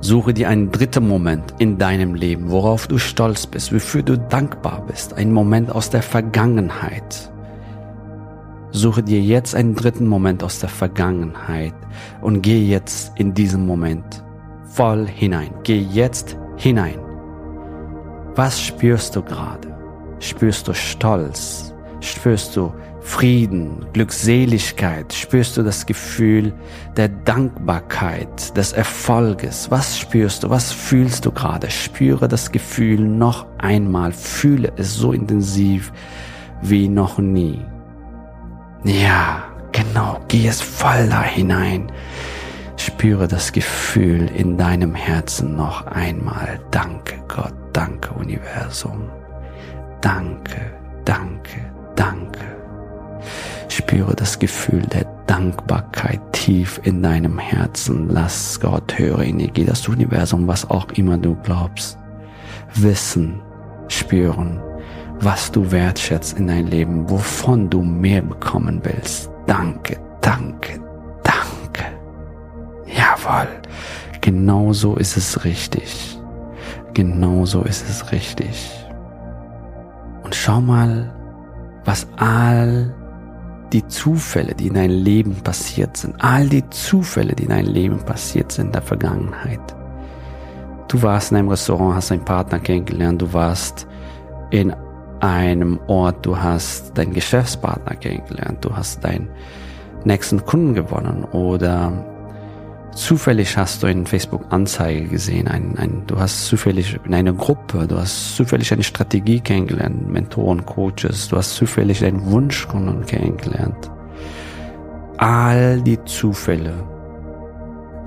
Suche 0.02 0.32
dir 0.32 0.48
einen 0.48 0.70
dritten 0.70 1.06
Moment 1.06 1.54
in 1.58 1.76
deinem 1.76 2.14
Leben, 2.14 2.50
worauf 2.50 2.86
du 2.86 2.96
stolz 2.96 3.46
bist, 3.46 3.72
wofür 3.72 4.02
du 4.02 4.16
dankbar 4.16 4.84
bist, 4.86 5.14
ein 5.14 5.30
Moment 5.30 5.70
aus 5.70 5.90
der 5.90 6.02
Vergangenheit. 6.02 7.30
Suche 8.72 9.02
dir 9.02 9.20
jetzt 9.20 9.54
einen 9.54 9.74
dritten 9.74 10.06
Moment 10.06 10.42
aus 10.42 10.60
der 10.60 10.70
Vergangenheit 10.70 11.74
und 12.22 12.40
geh 12.40 12.64
jetzt 12.64 13.12
in 13.18 13.34
diesen 13.34 13.66
Moment 13.66 14.24
voll 14.64 15.06
hinein. 15.06 15.50
Geh 15.64 15.80
jetzt 15.80 16.38
hinein. 16.56 16.98
Was 18.36 18.60
spürst 18.62 19.16
du 19.16 19.22
gerade? 19.22 19.76
Spürst 20.20 20.68
du 20.68 20.72
Stolz? 20.72 21.74
Spürst 22.00 22.56
du 22.56 22.72
Frieden, 23.02 23.86
Glückseligkeit? 23.92 25.12
Spürst 25.12 25.56
du 25.56 25.62
das 25.62 25.86
Gefühl 25.86 26.52
der 26.96 27.08
Dankbarkeit, 27.08 28.56
des 28.56 28.72
Erfolges? 28.72 29.70
Was 29.70 29.98
spürst 29.98 30.44
du? 30.44 30.50
Was 30.50 30.70
fühlst 30.70 31.24
du 31.24 31.32
gerade? 31.32 31.70
Spüre 31.70 32.28
das 32.28 32.52
Gefühl 32.52 33.00
noch 33.00 33.46
einmal. 33.58 34.12
Fühle 34.12 34.72
es 34.76 34.94
so 34.94 35.12
intensiv 35.12 35.92
wie 36.62 36.88
noch 36.88 37.18
nie. 37.18 37.64
Ja, 38.84 39.44
genau. 39.72 40.20
Geh 40.28 40.46
es 40.46 40.60
voll 40.60 41.08
da 41.08 41.22
hinein. 41.22 41.90
Spüre 42.76 43.28
das 43.28 43.52
Gefühl 43.52 44.30
in 44.36 44.56
deinem 44.56 44.94
Herzen 44.94 45.56
noch 45.56 45.86
einmal. 45.86 46.60
Danke 46.70 47.16
Gott, 47.28 47.54
danke 47.72 48.10
Universum. 48.14 49.10
Danke, 50.00 50.72
danke, 51.04 51.70
danke. 51.94 52.59
Spüre 53.68 54.14
das 54.14 54.38
Gefühl 54.38 54.82
der 54.82 55.04
Dankbarkeit 55.26 56.20
tief 56.32 56.80
in 56.84 57.02
deinem 57.02 57.38
Herzen. 57.38 58.08
Lass 58.10 58.58
Gott, 58.60 58.98
höre 58.98 59.20
Energie, 59.20 59.64
das 59.64 59.86
Universum, 59.88 60.46
was 60.46 60.68
auch 60.68 60.90
immer 60.92 61.18
du 61.18 61.36
glaubst, 61.42 61.98
wissen, 62.74 63.40
spüren, 63.88 64.60
was 65.20 65.52
du 65.52 65.70
wertschätzt 65.70 66.38
in 66.38 66.46
dein 66.46 66.66
Leben, 66.66 67.08
wovon 67.08 67.70
du 67.70 67.82
mehr 67.82 68.22
bekommen 68.22 68.80
willst. 68.82 69.30
Danke, 69.46 69.98
danke, 70.20 70.80
danke. 71.22 71.84
Jawohl, 72.86 73.48
genau 74.20 74.72
so 74.72 74.96
ist 74.96 75.16
es 75.16 75.44
richtig. 75.44 76.18
Genau 76.94 77.44
so 77.44 77.62
ist 77.62 77.88
es 77.88 78.10
richtig. 78.12 78.70
Und 80.22 80.34
schau 80.34 80.60
mal, 80.60 81.14
was 81.84 82.06
all 82.16 82.94
die 83.72 83.86
Zufälle, 83.86 84.54
die 84.54 84.68
in 84.68 84.74
deinem 84.74 85.02
Leben 85.02 85.34
passiert 85.42 85.96
sind, 85.96 86.16
all 86.18 86.48
die 86.48 86.68
Zufälle, 86.70 87.34
die 87.34 87.44
in 87.44 87.50
deinem 87.50 87.72
Leben 87.72 87.98
passiert 88.04 88.52
sind 88.52 88.66
in 88.66 88.72
der 88.72 88.82
Vergangenheit. 88.82 89.60
Du 90.88 91.02
warst 91.02 91.30
in 91.30 91.38
einem 91.38 91.48
Restaurant, 91.48 91.94
hast 91.94 92.10
einen 92.10 92.24
Partner 92.24 92.58
kennengelernt, 92.58 93.22
du 93.22 93.32
warst 93.32 93.86
in 94.50 94.74
einem 95.20 95.78
Ort, 95.86 96.26
du 96.26 96.36
hast 96.36 96.96
deinen 96.98 97.12
Geschäftspartner 97.12 97.94
kennengelernt, 97.94 98.64
du 98.64 98.74
hast 98.74 99.04
deinen 99.04 99.28
nächsten 100.04 100.44
Kunden 100.44 100.74
gewonnen 100.74 101.24
oder 101.24 102.09
zufällig 102.94 103.56
hast 103.56 103.82
du 103.82 103.86
in 103.86 104.06
Facebook 104.06 104.44
Anzeige 104.50 105.08
gesehen, 105.08 105.48
ein, 105.48 105.76
ein, 105.78 106.04
du 106.06 106.18
hast 106.18 106.46
zufällig 106.46 106.98
in 107.04 107.14
einer 107.14 107.32
Gruppe, 107.32 107.86
du 107.86 107.96
hast 107.96 108.36
zufällig 108.36 108.72
eine 108.72 108.82
Strategie 108.82 109.40
kennengelernt, 109.40 110.08
Mentoren, 110.08 110.64
Coaches, 110.66 111.28
du 111.28 111.36
hast 111.36 111.54
zufällig 111.54 112.00
deinen 112.00 112.30
Wunschkunden 112.30 113.06
kennengelernt. 113.06 113.90
All 115.16 115.80
die 115.82 116.02
Zufälle, 116.04 116.74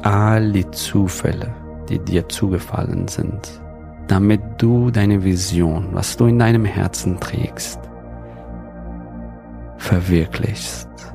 all 0.02 0.52
die 0.52 0.70
Zufälle, 0.72 1.54
die 1.90 2.00
dir 2.00 2.28
zugefallen 2.30 3.08
sind, 3.08 3.62
damit 4.08 4.42
du 4.58 4.92
deine 4.92 5.24
Vision, 5.24 5.90
was 5.92 6.18
du 6.18 6.26
in 6.26 6.40
deinem 6.40 6.66
Herzen 6.66 7.20
trägst, 7.20 7.80
verwirklichst 9.78 11.13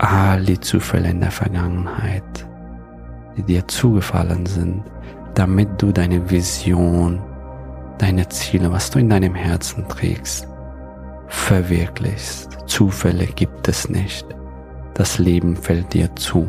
all 0.00 0.42
die 0.42 0.58
Zufälle 0.58 1.10
in 1.10 1.20
der 1.20 1.30
Vergangenheit, 1.30 2.46
die 3.36 3.42
dir 3.42 3.68
zugefallen 3.68 4.46
sind, 4.46 4.82
damit 5.34 5.80
du 5.80 5.92
deine 5.92 6.30
Vision, 6.30 7.20
deine 7.98 8.26
Ziele, 8.28 8.72
was 8.72 8.90
du 8.90 8.98
in 8.98 9.10
deinem 9.10 9.34
Herzen 9.34 9.86
trägst, 9.88 10.48
verwirklichst. 11.28 12.58
Zufälle 12.66 13.26
gibt 13.26 13.68
es 13.68 13.88
nicht. 13.88 14.26
Das 14.94 15.18
Leben 15.18 15.54
fällt 15.54 15.92
dir 15.92 16.14
zu. 16.16 16.48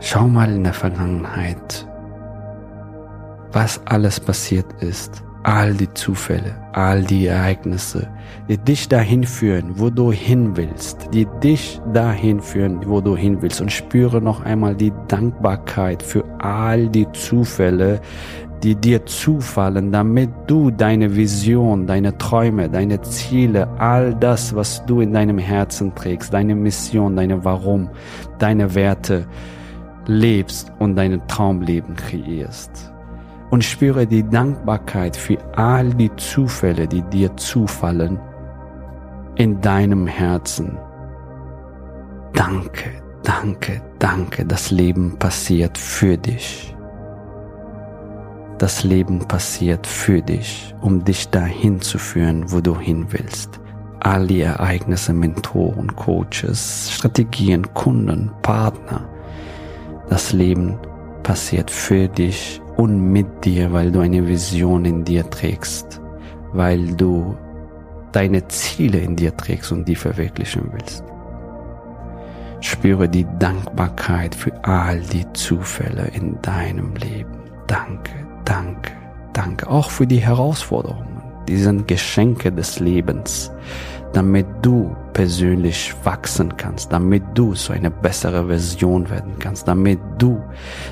Schau 0.00 0.28
mal 0.28 0.50
in 0.50 0.64
der 0.64 0.72
Vergangenheit, 0.72 1.86
was 3.52 3.80
alles 3.86 4.18
passiert 4.18 4.82
ist 4.82 5.22
all 5.42 5.74
die 5.74 5.92
Zufälle, 5.94 6.54
all 6.72 7.02
die 7.04 7.26
Ereignisse, 7.26 8.08
die 8.48 8.58
dich 8.58 8.88
dahin 8.88 9.24
führen, 9.24 9.78
wo 9.78 9.90
du 9.90 10.12
hin 10.12 10.56
willst, 10.56 11.08
die 11.12 11.26
dich 11.42 11.80
dahin 11.92 12.40
führen, 12.40 12.80
wo 12.86 13.00
du 13.00 13.16
hin 13.16 13.40
willst. 13.40 13.60
Und 13.60 13.72
spüre 13.72 14.20
noch 14.20 14.44
einmal 14.44 14.74
die 14.74 14.92
Dankbarkeit 15.08 16.02
für 16.02 16.24
all 16.38 16.88
die 16.88 17.10
Zufälle, 17.12 18.00
die 18.62 18.74
dir 18.74 19.06
zufallen, 19.06 19.92
damit 19.92 20.30
du 20.48 20.70
deine 20.70 21.14
Vision, 21.14 21.86
deine 21.86 22.18
Träume, 22.18 22.68
deine 22.68 23.00
Ziele, 23.02 23.68
all 23.78 24.14
das, 24.14 24.54
was 24.54 24.84
du 24.86 25.00
in 25.00 25.12
deinem 25.12 25.38
Herzen 25.38 25.94
trägst, 25.94 26.34
deine 26.34 26.56
Mission, 26.56 27.14
deine 27.14 27.44
Warum, 27.44 27.88
deine 28.38 28.74
Werte 28.74 29.26
lebst 30.06 30.72
und 30.80 30.96
dein 30.96 31.20
Traumleben 31.28 31.94
kreierst 31.94 32.92
und 33.50 33.64
spüre 33.64 34.06
die 34.06 34.28
Dankbarkeit 34.28 35.16
für 35.16 35.38
all 35.56 35.94
die 35.94 36.14
Zufälle, 36.16 36.86
die 36.86 37.02
dir 37.02 37.36
zufallen 37.36 38.18
in 39.36 39.60
deinem 39.60 40.06
Herzen. 40.06 40.76
Danke, 42.34 42.90
danke, 43.22 43.80
danke, 43.98 44.44
das 44.44 44.70
Leben 44.70 45.18
passiert 45.18 45.78
für 45.78 46.16
dich. 46.16 46.74
Das 48.58 48.82
Leben 48.82 49.20
passiert 49.20 49.86
für 49.86 50.20
dich, 50.20 50.74
um 50.80 51.04
dich 51.04 51.28
dahin 51.28 51.80
zu 51.80 51.96
führen, 51.98 52.50
wo 52.50 52.60
du 52.60 52.76
hin 52.78 53.06
willst. 53.10 53.60
All 54.00 54.26
die 54.26 54.40
Ereignisse, 54.40 55.12
Mentoren, 55.12 55.94
Coaches, 55.94 56.90
Strategien, 56.92 57.72
Kunden, 57.74 58.30
Partner. 58.42 59.08
Das 60.08 60.32
Leben 60.32 60.76
passiert 61.22 61.70
für 61.70 62.08
dich 62.08 62.60
und 62.78 63.12
mit 63.12 63.44
dir, 63.44 63.72
weil 63.72 63.90
du 63.90 63.98
eine 63.98 64.26
Vision 64.26 64.84
in 64.84 65.04
dir 65.04 65.28
trägst, 65.28 66.00
weil 66.52 66.94
du 66.94 67.36
deine 68.12 68.46
Ziele 68.46 68.98
in 68.98 69.16
dir 69.16 69.36
trägst 69.36 69.72
und 69.72 69.86
die 69.88 69.96
verwirklichen 69.96 70.70
willst. 70.72 71.02
Spüre 72.60 73.08
die 73.08 73.26
Dankbarkeit 73.40 74.34
für 74.34 74.52
all 74.64 75.00
die 75.00 75.26
Zufälle 75.32 76.08
in 76.14 76.40
deinem 76.40 76.94
Leben. 76.94 77.38
Danke, 77.66 78.12
danke, 78.44 78.92
danke. 79.32 79.68
Auch 79.68 79.90
für 79.90 80.06
die 80.06 80.20
Herausforderungen. 80.20 81.22
Die 81.48 81.56
sind 81.56 81.88
Geschenke 81.88 82.52
des 82.52 82.78
Lebens 82.78 83.50
damit 84.12 84.46
du 84.62 84.94
persönlich 85.12 85.94
wachsen 86.04 86.56
kannst, 86.56 86.92
damit 86.92 87.22
du 87.34 87.54
so 87.54 87.72
eine 87.72 87.90
bessere 87.90 88.46
Version 88.46 89.08
werden 89.10 89.34
kannst, 89.38 89.66
damit 89.66 89.98
du 90.18 90.42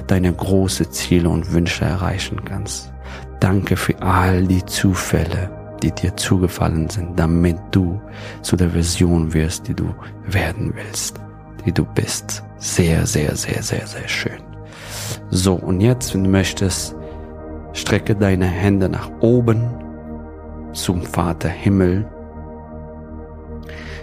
deine 0.07 0.33
große 0.33 0.91
Ziele 0.91 1.29
und 1.29 1.53
Wünsche 1.53 1.85
erreichen 1.85 2.45
kannst. 2.45 2.93
Danke 3.41 3.77
für 3.77 4.01
all 4.03 4.45
die 4.47 4.65
Zufälle, 4.67 5.51
die 5.83 5.93
dir 5.93 6.17
zugefallen 6.17 6.89
sind, 6.89 7.19
damit 7.19 7.59
du 7.71 8.01
zu 8.43 8.57
der 8.57 8.71
Version 8.71 9.33
wirst, 9.33 9.69
die 9.69 9.75
du 9.75 9.95
werden 10.27 10.73
willst, 10.75 11.21
die 11.65 11.73
du 11.73 11.85
bist. 11.85 12.43
Sehr, 12.59 13.07
sehr, 13.07 13.37
sehr, 13.37 13.63
sehr, 13.63 13.87
sehr 13.87 14.09
schön. 14.09 14.41
So, 15.31 15.55
und 15.55 15.81
jetzt, 15.81 16.15
wenn 16.15 16.25
du 16.25 16.31
möchtest, 16.31 16.97
strecke 17.73 18.17
deine 18.17 18.47
Hände 18.47 18.89
nach 18.89 19.11
oben 19.21 19.63
zum 20.73 21.03
Vater 21.03 21.49
Himmel 21.49 22.07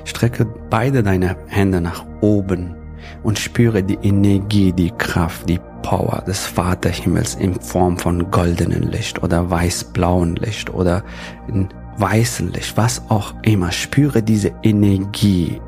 Strecke 0.06 0.46
beide 0.70 1.04
deine 1.04 1.36
Hände 1.48 1.82
nach 1.82 2.06
oben 2.22 2.76
und 3.24 3.40
spüre 3.40 3.84
die 3.84 3.98
Energie, 4.02 4.72
die 4.72 4.92
Kraft, 4.92 5.50
die 5.50 5.60
Power 5.82 6.24
des 6.26 6.46
Vaterhimmels 6.46 7.36
in 7.36 7.60
Form 7.60 7.98
von 7.98 8.32
goldenen 8.32 8.84
Licht 8.84 9.22
oder 9.22 9.50
weiß-blauen 9.50 10.36
Licht 10.38 10.74
oder 10.74 11.04
in 11.48 11.70
weißen 11.98 12.52
Licht, 12.54 12.76
was 12.78 13.02
auch 13.10 13.34
immer. 13.44 13.72
Spüre 13.72 14.24
diese 14.24 14.54
Energie 14.64 15.62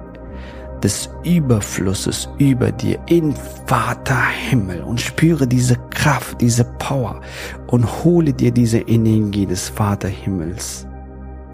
des 0.82 1.10
Überflusses 1.24 2.30
über 2.38 2.72
dir 2.72 3.00
in 3.08 3.34
Vaterhimmel 3.66 4.82
und 4.82 5.02
spüre 5.02 5.48
diese 5.48 5.78
Kraft, 5.90 6.42
diese 6.42 6.64
Power 6.64 7.22
und 7.68 8.04
hole 8.04 8.34
dir 8.34 8.52
diese 8.52 8.80
Energie 8.80 9.46
des 9.46 9.70
Vaterhimmels 9.70 10.88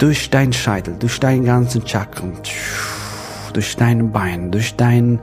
durch 0.02 0.32
deinen 0.32 0.52
Scheitel, 0.52 0.96
durch 0.98 1.20
deinen 1.20 1.46
ganzen 1.46 1.86
Chakren, 1.88 2.34
durch 3.54 3.76
deine 3.76 4.04
Beine, 4.06 4.50
durch 4.50 4.76
deinen 4.76 5.20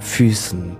Füßen. 0.00 0.76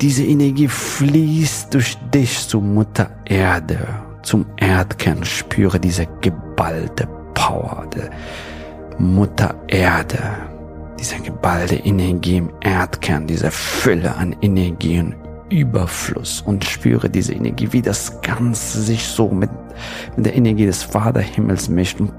Diese 0.00 0.24
Energie 0.24 0.68
fließt 0.68 1.74
durch 1.74 1.98
dich 2.14 2.46
zur 2.46 2.62
Mutter 2.62 3.10
Erde, 3.24 3.80
zum 4.22 4.46
Erdkern. 4.56 5.24
Spüre 5.24 5.80
diese 5.80 6.06
geballte 6.20 7.08
Power 7.34 7.84
der 7.92 8.10
Mutter 8.96 9.56
Erde, 9.66 10.22
diese 11.00 11.16
geballte 11.16 11.74
Energie 11.74 12.36
im 12.36 12.50
Erdkern, 12.60 13.26
diese 13.26 13.50
Fülle 13.50 14.14
an 14.14 14.36
Energien 14.40 15.16
Überfluss 15.50 16.42
und 16.42 16.64
spüre 16.64 17.08
diese 17.08 17.32
Energie, 17.32 17.68
wie 17.72 17.82
das 17.82 18.20
Ganze 18.22 18.80
sich 18.82 19.04
so 19.04 19.28
mit, 19.28 19.50
mit 20.16 20.26
der 20.26 20.36
Energie 20.36 20.66
des 20.66 20.82
Vaterhimmels 20.82 21.68
mischt 21.68 22.00
und 22.00 22.12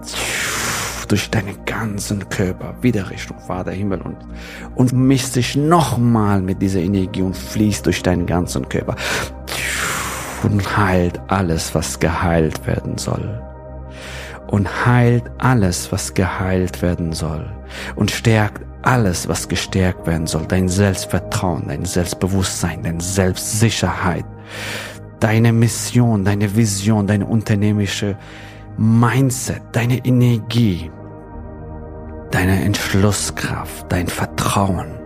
durch 1.08 1.30
deinen 1.30 1.66
ganzen 1.66 2.30
Körper 2.30 2.76
wieder 2.82 3.10
Richtung 3.10 3.40
Vaterhimmel 3.40 4.02
und, 4.02 4.18
und 4.76 4.94
mischt 4.94 5.34
sich 5.34 5.56
nochmal 5.56 6.42
mit 6.42 6.62
dieser 6.62 6.80
Energie 6.80 7.24
und 7.24 7.36
fließt 7.36 7.86
durch 7.86 8.04
deinen 8.04 8.26
ganzen 8.26 8.70
Körper 8.70 8.96
und 10.44 10.78
heilt 10.78 11.20
alles, 11.28 11.74
was 11.76 12.00
geheilt 12.00 12.66
werden 12.66 12.98
soll. 12.98 13.42
Und 14.48 14.86
heilt 14.86 15.30
alles, 15.38 15.92
was 15.92 16.14
geheilt 16.14 16.82
werden 16.82 17.14
soll. 17.14 17.46
Und 17.96 18.10
stärkt 18.10 18.66
alles, 18.82 19.28
was 19.28 19.48
gestärkt 19.48 20.08
werden 20.08 20.28
soll, 20.28 20.46
dein 20.48 20.70
Selbstvertrauen, 20.70 21.68
dein 21.68 21.86
Selbstbewusstsein, 21.86 22.84
deine 22.84 23.02
Selbstsicherheit, 23.02 24.26
deine 25.20 25.52
Mission, 25.52 26.24
deine 26.24 26.56
Vision, 26.56 27.08
deine 27.08 27.26
unternehmerische 27.26 28.18
Mindset, 28.78 29.62
deine 29.72 30.04
Energie, 30.06 30.90
deine 32.32 32.64
Entschlusskraft, 32.64 33.92
dein 33.92 34.08
Vertrauen. 34.08 34.99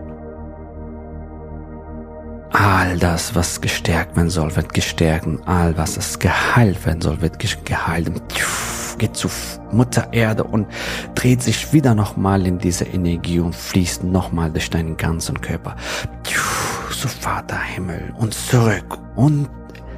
All 2.54 2.98
das, 3.00 3.34
was 3.34 3.62
gestärkt 3.62 4.16
werden 4.16 4.30
soll, 4.30 4.56
wird 4.56 4.74
gestärkt 4.74 5.26
und 5.26 5.48
all 5.48 5.76
was 5.76 5.98
es 5.98 6.20
geheilt 6.20 6.86
werden 6.86 7.02
soll, 7.02 7.20
wird 7.20 7.40
geheilt 7.66 8.12
geht 9.00 9.18
zu 9.18 9.28
Mutter 9.72 10.14
Erde 10.14 10.44
und 10.44 10.68
dreht 11.16 11.42
sich 11.42 11.74
wieder 11.74 11.96
nochmal 11.96 12.46
in 12.46 12.60
diese 12.60 12.86
Energie 12.86 13.40
und 13.40 13.56
fließt 13.56 14.04
nochmal 14.04 14.52
durch 14.52 14.70
deinen 14.70 14.98
ganzen 14.98 15.42
Körper. 15.42 15.76
Zu 16.92 17.08
Vater 17.08 17.60
Himmel 17.60 18.14
und 18.18 18.34
zurück 18.34 18.98
und 19.16 19.50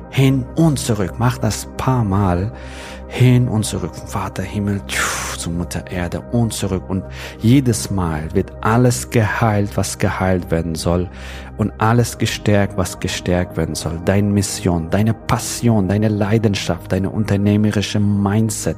hin 0.10 0.46
und 0.56 0.80
zurück. 0.80 1.15
Mach 1.18 1.38
das 1.38 1.68
paar 1.78 2.04
Mal 2.04 2.52
hin 3.15 3.47
und 3.47 3.63
zurück, 3.63 3.95
Vater 3.95 4.43
Himmel, 4.43 4.82
zu 5.38 5.49
Mutter 5.49 5.89
Erde 5.89 6.19
und 6.34 6.51
zurück. 6.51 6.84
Und 6.89 7.01
jedes 7.39 7.89
Mal 7.89 8.23
wird 8.34 8.51
alles 8.60 9.10
geheilt, 9.10 9.78
was 9.78 9.97
geheilt 9.97 10.51
werden 10.51 10.75
soll 10.75 11.10
und 11.58 11.71
alles 11.78 12.17
gestärkt, 12.17 12.78
was 12.78 12.99
gestärkt 12.99 13.56
werden 13.56 13.73
soll. 13.73 14.01
Deine 14.04 14.28
Mission, 14.28 14.89
deine 14.89 15.13
Passion, 15.13 15.88
deine 15.88 16.10
Leidenschaft, 16.10 16.91
deine 16.91 17.10
unternehmerische 17.10 18.01
Mindset, 18.01 18.75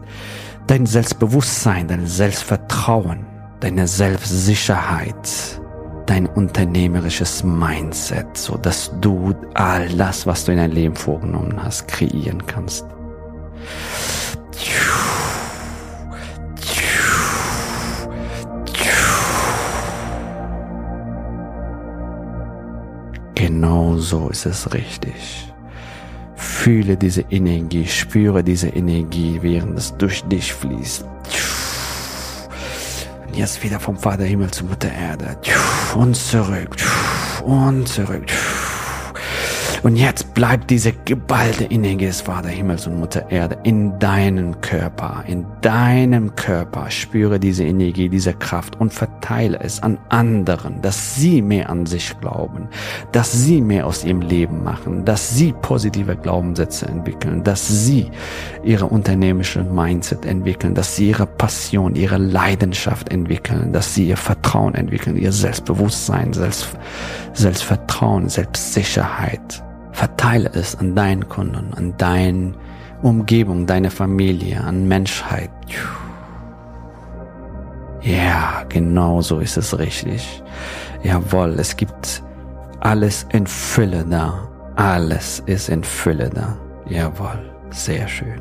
dein 0.67 0.86
Selbstbewusstsein, 0.86 1.88
dein 1.88 2.06
Selbstvertrauen, 2.06 3.26
deine 3.60 3.88
Selbstsicherheit, 3.88 5.60
dein 6.06 6.28
unternehmerisches 6.28 7.43
Mindset, 7.43 8.38
so 8.38 8.56
dass 8.56 8.91
du 9.02 9.34
all 9.56 9.89
das, 9.89 10.28
was 10.28 10.45
du 10.45 10.52
in 10.52 10.60
dein 10.60 10.71
Leben 10.73 10.95
vorgenommen 10.95 11.58
hast, 11.63 11.88
kreieren 11.88 12.45
kannst. 12.45 12.86
Genau 23.38 23.97
so 23.97 24.30
ist 24.30 24.47
es 24.47 24.73
richtig. 24.73 25.54
Fühle 26.36 26.97
diese 26.97 27.21
Energie, 27.30 27.86
spüre 27.86 28.43
diese 28.43 28.69
Energie, 28.69 29.38
während 29.43 29.78
es 29.78 29.95
durch 29.95 30.23
dich 30.23 30.52
fließt. 30.52 31.06
Und 33.28 33.38
jetzt 33.38 33.62
wieder 33.63 33.80
vom 33.80 33.95
Vater 33.95 34.23
Himmel 34.23 34.50
zu 34.50 34.65
Mutter 34.65 34.91
Erde. 34.91 35.38
Und 35.95 36.15
zurück. 36.15 36.78
Und 37.45 37.88
zurück. 37.88 38.26
Und 39.84 39.96
jetzt 39.96 40.34
bleibt 40.34 40.70
diese 40.70 40.92
geballte 40.92 41.66
Energie 41.66 42.08
des 42.08 42.22
Vater 42.22 42.50
Himmels 42.50 42.88
und 42.88 43.00
Mutter 43.00 43.30
Erde 43.30 43.58
in 43.63 43.98
deinem 44.00 44.60
Körper, 44.62 45.24
in 45.28 45.46
deinem 45.62 46.36
Körper. 46.36 46.90
Spüre 46.90 47.40
diese 47.40 47.63
Energie, 47.63 48.10
diese 48.10 48.34
Kraft 48.34 48.80
und 48.80 48.94
verteile 48.94 49.60
es 49.60 49.82
an 49.84 49.98
anderen, 50.10 50.82
dass 50.82 51.16
sie 51.16 51.42
mehr 51.42 51.70
an 51.70 51.86
sich 51.86 52.20
glauben, 52.20 52.68
dass 53.12 53.32
sie 53.32 53.62
mehr 53.62 53.86
aus 53.86 54.04
ihrem 54.04 54.22
Leben 54.22 54.63
machen, 54.63 55.06
dass 55.06 55.36
sie 55.36 55.54
positive 55.62 56.16
Glaubenssätze 56.16 56.88
entwickeln, 56.88 57.44
dass 57.44 57.68
sie 57.68 58.10
ihre 58.63 58.86
unternehmerische 58.86 59.63
Mindset 59.63 60.26
entwickeln, 60.26 60.74
dass 60.74 60.96
sie 60.96 61.10
ihre 61.10 61.28
Passion, 61.28 61.96
ihre 61.96 62.18
Leidenschaft 62.18 63.10
entwickeln, 63.10 63.74
dass 63.74 63.94
sie 63.94 64.08
ihr 64.08 64.18
Vertrauen 64.18 64.76
entwickeln, 64.76 65.18
ihr 65.18 65.32
Selbstbewusstsein, 65.32 66.34
Selbst, 66.34 66.70
Selbstvertrauen, 67.34 68.30
Selbstsicherheit. 68.30 69.63
Verteile 69.98 70.52
es 70.54 70.76
an 70.76 70.94
deinen 70.94 71.28
Kunden, 71.28 71.74
an 71.74 71.96
deine 71.98 72.54
Umgebung, 73.02 73.66
deine 73.66 73.90
Familie, 73.90 74.64
an 74.64 74.88
Menschheit. 74.88 75.50
Ja, 78.04 78.64
genau 78.70 79.22
so 79.22 79.40
ist 79.40 79.58
es 79.58 79.76
richtig. 79.80 80.44
Jawohl, 81.02 81.56
es 81.58 81.76
gibt 81.76 82.22
alles 82.80 83.26
in 83.32 83.48
Fülle 83.48 84.06
da. 84.08 84.48
Alles 84.76 85.42
ist 85.48 85.68
in 85.68 85.84
Fülle 85.84 86.30
da. 86.30 86.56
Jawohl, 86.88 87.52
sehr 87.72 88.08
schön. 88.08 88.40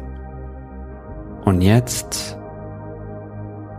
Und 1.46 1.62
jetzt 1.62 2.36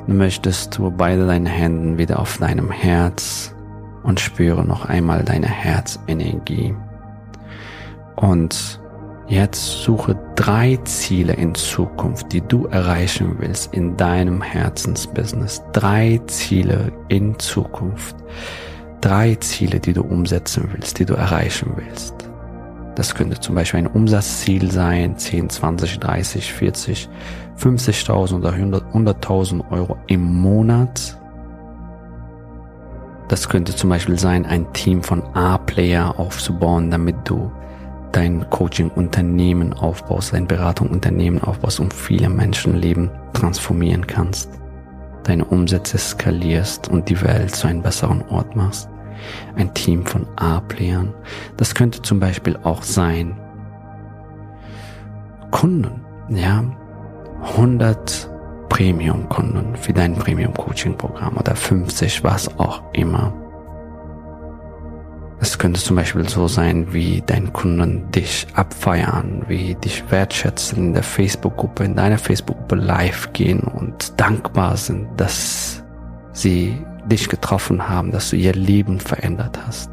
möchtest 0.07 0.79
du 0.79 0.89
beide 0.89 1.27
deine 1.27 1.49
Hände 1.49 1.99
wieder 1.99 2.17
auf 2.17 2.39
deinem 2.39 2.71
Herz 2.71 3.53
und 4.01 4.19
spüre 4.19 4.65
noch 4.65 4.85
einmal 4.85 5.23
deine 5.23 5.45
Herzenergie. 5.45 6.73
Und 8.17 8.81
jetzt 9.27 9.83
suche 9.83 10.17
drei 10.35 10.77
Ziele 10.83 11.33
in 11.33 11.53
Zukunft, 11.55 12.33
die 12.33 12.41
du 12.41 12.65
erreichen 12.65 13.35
willst 13.37 13.73
in 13.73 13.95
deinem 13.95 14.41
Herzensbusiness. 14.41 15.63
Drei 15.71 16.19
Ziele 16.27 16.91
in 17.07 17.37
Zukunft. 17.39 18.15
Drei 19.01 19.35
Ziele, 19.35 19.79
die 19.79 19.93
du 19.93 20.01
umsetzen 20.01 20.67
willst, 20.73 20.99
die 20.99 21.05
du 21.05 21.13
erreichen 21.13 21.73
willst. 21.75 22.29
Das 22.95 23.13
könnte 23.13 23.39
zum 23.39 23.53
Beispiel 23.53 23.81
ein 23.81 23.87
Umsatzziel 23.87 24.71
sein, 24.71 25.15
10, 25.15 25.51
20, 25.51 25.99
30, 25.99 26.51
40, 26.51 27.09
50.000 27.59 28.37
oder 28.37 28.49
100.000 28.49 29.69
Euro 29.69 29.97
im 30.07 30.23
Monat. 30.23 31.15
Das 33.27 33.47
könnte 33.49 33.75
zum 33.75 33.91
Beispiel 33.91 34.17
sein, 34.17 34.47
ein 34.47 34.73
Team 34.73 35.03
von 35.03 35.21
A-Player 35.35 36.19
aufzubauen, 36.19 36.89
damit 36.89 37.17
du 37.25 37.51
dein 38.11 38.49
Coaching-Unternehmen 38.49 39.73
aufbaust, 39.73 40.33
dein 40.33 40.47
Beratung-Unternehmen 40.47 41.41
aufbaust 41.43 41.79
und 41.79 41.93
viele 41.93 42.29
Menschenleben 42.29 43.09
transformieren 43.33 44.07
kannst, 44.07 44.49
deine 45.23 45.45
Umsätze 45.45 45.97
skalierst 45.97 46.87
und 46.87 47.09
die 47.09 47.21
Welt 47.21 47.55
zu 47.55 47.67
einem 47.67 47.81
besseren 47.81 48.23
Ort 48.29 48.55
machst. 48.55 48.89
Ein 49.55 49.73
Team 49.73 50.05
von 50.05 50.27
A-Playern. 50.35 51.13
Das 51.57 51.73
könnte 51.73 52.01
zum 52.01 52.19
Beispiel 52.19 52.57
auch 52.63 52.83
sein 52.83 53.35
Kunden, 55.51 56.01
ja, 56.29 56.63
100 57.41 58.29
Premium-Kunden 58.69 59.75
für 59.75 59.93
dein 59.93 60.15
Premium-Coaching-Programm 60.15 61.37
oder 61.37 61.55
50, 61.55 62.23
was 62.23 62.59
auch 62.59 62.83
immer. 62.93 63.33
Es 65.39 65.59
könnte 65.59 65.79
zum 65.79 65.95
Beispiel 65.95 66.27
so 66.27 66.47
sein, 66.47 66.93
wie 66.93 67.21
deine 67.25 67.51
Kunden 67.51 68.09
dich 68.11 68.47
abfeiern, 68.55 69.45
wie 69.47 69.75
dich 69.75 70.03
wertschätzen 70.09 70.87
in 70.87 70.93
der 70.93 71.03
Facebook-Gruppe, 71.03 71.83
in 71.83 71.95
deiner 71.95 72.17
Facebook-Gruppe 72.17 72.75
live 72.75 73.31
gehen 73.33 73.59
und 73.59 74.19
dankbar 74.19 74.77
sind, 74.77 75.07
dass 75.17 75.83
sie 76.31 76.83
dich 77.05 77.29
getroffen 77.29 77.87
haben, 77.87 78.11
dass 78.11 78.31
du 78.31 78.35
ihr 78.35 78.53
Leben 78.53 78.99
verändert 78.99 79.59
hast. 79.65 79.91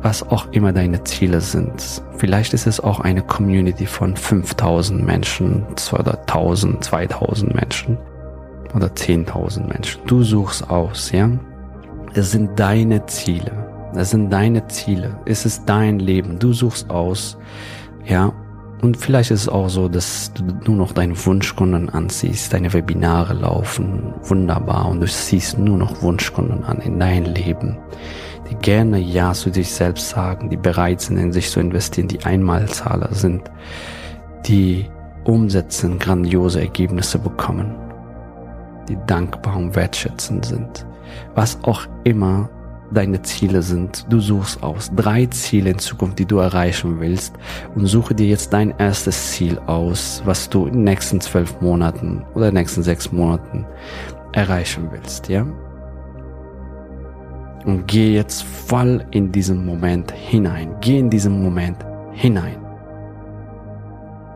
Was 0.00 0.22
auch 0.22 0.46
immer 0.52 0.72
deine 0.72 1.02
Ziele 1.02 1.40
sind. 1.40 2.02
Vielleicht 2.18 2.54
ist 2.54 2.68
es 2.68 2.78
auch 2.78 3.00
eine 3.00 3.22
Community 3.22 3.86
von 3.86 4.16
5000 4.16 5.04
Menschen, 5.04 5.66
oder 5.92 6.20
1000, 6.20 6.84
2000 6.84 7.52
Menschen 7.52 7.98
oder 8.74 8.86
10.000 8.86 9.66
Menschen. 9.66 10.00
Du 10.06 10.22
suchst 10.22 10.70
aus, 10.70 11.10
ja? 11.10 11.28
Es 12.14 12.30
sind 12.30 12.58
deine 12.60 13.04
Ziele. 13.06 13.67
Das 13.94 14.10
sind 14.10 14.30
deine 14.30 14.66
Ziele. 14.68 15.18
Es 15.24 15.46
ist 15.46 15.64
dein 15.66 15.98
Leben. 15.98 16.38
Du 16.38 16.52
suchst 16.52 16.90
aus. 16.90 17.38
Ja. 18.04 18.32
Und 18.80 18.96
vielleicht 18.96 19.32
ist 19.32 19.42
es 19.42 19.48
auch 19.48 19.68
so, 19.68 19.88
dass 19.88 20.32
du 20.34 20.44
nur 20.64 20.76
noch 20.76 20.92
deine 20.92 21.14
Wunschkunden 21.26 21.88
anziehst. 21.88 22.52
Deine 22.52 22.72
Webinare 22.72 23.34
laufen 23.34 24.14
wunderbar 24.22 24.88
und 24.88 25.00
du 25.00 25.06
siehst 25.08 25.58
nur 25.58 25.76
noch 25.76 26.00
Wunschkunden 26.00 26.62
an 26.64 26.78
in 26.78 27.00
dein 27.00 27.24
Leben, 27.24 27.76
die 28.48 28.54
gerne 28.54 28.98
Ja 28.98 29.32
zu 29.32 29.52
sich 29.52 29.72
selbst 29.72 30.10
sagen, 30.10 30.48
die 30.48 30.56
bereit 30.56 31.00
sind, 31.00 31.18
in 31.18 31.32
sich 31.32 31.50
zu 31.50 31.58
investieren, 31.58 32.06
die 32.06 32.24
Einmalzahler 32.24 33.12
sind, 33.12 33.50
die 34.46 34.86
umsetzen, 35.24 35.98
grandiose 35.98 36.60
Ergebnisse 36.60 37.18
bekommen, 37.18 37.74
die 38.88 38.96
dankbar 39.08 39.56
und 39.56 39.74
wertschätzend 39.74 40.44
sind. 40.44 40.86
Was 41.34 41.58
auch 41.64 41.82
immer 42.04 42.48
deine 42.90 43.22
Ziele 43.22 43.62
sind. 43.62 44.06
Du 44.08 44.20
suchst 44.20 44.62
aus 44.62 44.90
drei 44.94 45.26
Ziele 45.26 45.70
in 45.70 45.78
Zukunft, 45.78 46.18
die 46.18 46.26
du 46.26 46.38
erreichen 46.38 47.00
willst 47.00 47.34
und 47.74 47.86
suche 47.86 48.14
dir 48.14 48.26
jetzt 48.26 48.52
dein 48.52 48.74
erstes 48.78 49.32
Ziel 49.32 49.58
aus, 49.66 50.22
was 50.24 50.48
du 50.48 50.66
in 50.66 50.74
den 50.74 50.84
nächsten 50.84 51.20
zwölf 51.20 51.60
Monaten 51.60 52.24
oder 52.34 52.52
nächsten 52.52 52.82
sechs 52.82 53.12
Monaten 53.12 53.66
erreichen 54.32 54.88
willst, 54.90 55.28
ja? 55.28 55.46
Und 57.64 57.86
geh 57.86 58.14
jetzt 58.14 58.44
voll 58.44 59.04
in 59.10 59.32
diesen 59.32 59.66
Moment 59.66 60.12
hinein. 60.12 60.74
Geh 60.80 60.98
in 60.98 61.10
diesen 61.10 61.42
Moment 61.42 61.76
hinein. 62.12 62.56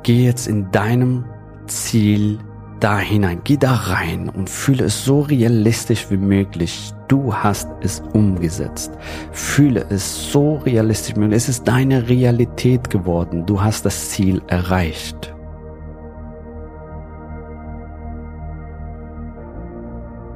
Geh 0.02 0.24
jetzt 0.24 0.48
in 0.48 0.70
deinem 0.70 1.24
Ziel 1.66 2.38
da 2.82 2.98
hinein, 2.98 3.42
geh 3.44 3.56
da 3.56 3.74
rein 3.74 4.28
und 4.28 4.50
fühle 4.50 4.84
es 4.84 5.04
so 5.04 5.20
realistisch 5.20 6.10
wie 6.10 6.16
möglich. 6.16 6.92
Du 7.06 7.32
hast 7.32 7.68
es 7.80 8.02
umgesetzt. 8.12 8.92
Fühle 9.30 9.86
es 9.88 10.32
so 10.32 10.56
realistisch 10.56 11.14
wie 11.14 11.20
möglich. 11.20 11.36
Es 11.36 11.48
ist 11.48 11.68
deine 11.68 12.08
Realität 12.08 12.90
geworden. 12.90 13.46
Du 13.46 13.62
hast 13.62 13.86
das 13.86 14.10
Ziel 14.10 14.42
erreicht. 14.48 15.32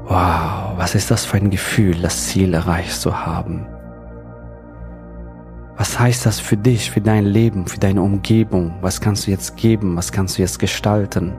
Wow, 0.05 0.77
was 0.77 0.95
ist 0.95 1.11
das 1.11 1.25
für 1.25 1.39
ein 1.39 1.51
Gefühl, 1.51 1.97
das 2.01 2.29
Ziel 2.29 2.55
erreicht 2.55 3.01
zu 3.01 3.27
haben? 3.27 3.67
Was 5.77 5.99
heißt 5.99 6.25
das 6.25 6.39
für 6.39 6.57
dich, 6.57 6.93
für 6.93 7.01
dein 7.01 7.25
Leben, 7.27 7.67
für 7.67 7.81
deine 7.81 8.03
Umgebung? 8.03 8.77
Was 8.83 9.01
kannst 9.01 9.27
du 9.27 9.33
jetzt 9.33 9.57
geben? 9.57 9.97
Was 9.97 10.13
kannst 10.13 10.39
du 10.39 10.43
jetzt 10.43 10.61
gestalten? 10.61 11.33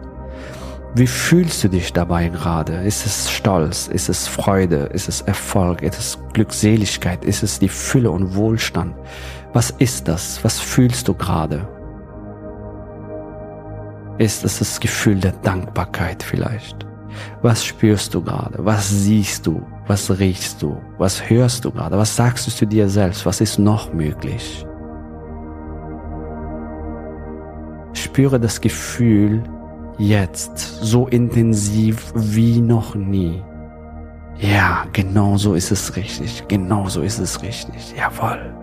Wie 0.98 1.06
fühlst 1.06 1.64
du 1.64 1.68
dich 1.68 1.94
dabei 1.94 2.30
gerade? 2.30 2.74
Ist 2.78 3.06
es 3.06 3.30
Stolz? 3.30 3.88
Ist 3.88 4.10
es 4.10 4.28
Freude? 4.28 4.90
Ist 4.94 5.08
es 5.08 5.22
Erfolg? 5.22 5.84
Ist 5.84 6.00
es 6.00 6.18
Glückseligkeit? 6.34 7.24
Ist 7.24 7.44
es 7.44 7.60
die 7.60 7.70
Fülle 7.70 8.10
und 8.10 8.34
Wohlstand? 8.34 8.96
Was 9.54 9.70
ist 9.70 10.08
das? 10.08 10.44
Was 10.44 10.60
fühlst 10.60 11.08
du 11.08 11.14
gerade? 11.14 11.68
Ist 14.18 14.44
es 14.44 14.58
das 14.58 14.80
Gefühl 14.80 15.20
der 15.20 15.34
Dankbarkeit 15.34 16.24
vielleicht? 16.24 16.88
Was 17.44 17.64
spürst 17.64 18.16
du 18.16 18.24
gerade? 18.24 18.66
Was 18.66 18.90
siehst 18.90 19.46
du? 19.46 19.62
Was 19.86 20.10
riechst 20.18 20.64
du? 20.64 20.82
Was 20.98 21.30
hörst 21.30 21.64
du 21.64 21.70
gerade? 21.70 21.96
Was 21.96 22.16
sagst 22.16 22.48
du 22.48 22.52
zu 22.52 22.66
dir 22.66 22.90
selbst? 22.90 23.24
Was 23.24 23.40
ist 23.40 23.60
noch 23.60 23.94
möglich? 23.94 24.66
Spüre 27.94 28.40
das 28.40 28.60
Gefühl 28.60 29.44
jetzt 29.98 30.58
so 30.82 31.08
intensiv 31.08 32.12
wie 32.16 32.62
noch 32.62 32.96
nie. 32.96 33.42
Ja, 34.40 34.86
genau 34.94 35.38
so 35.38 35.56
ist 35.56 35.72
es 35.72 35.96
richtig. 35.96 36.44
Genau 36.48 36.88
so 36.88 37.02
ist 37.02 37.20
es 37.20 37.42
richtig. 37.42 37.96
Jawohl. 37.98 38.54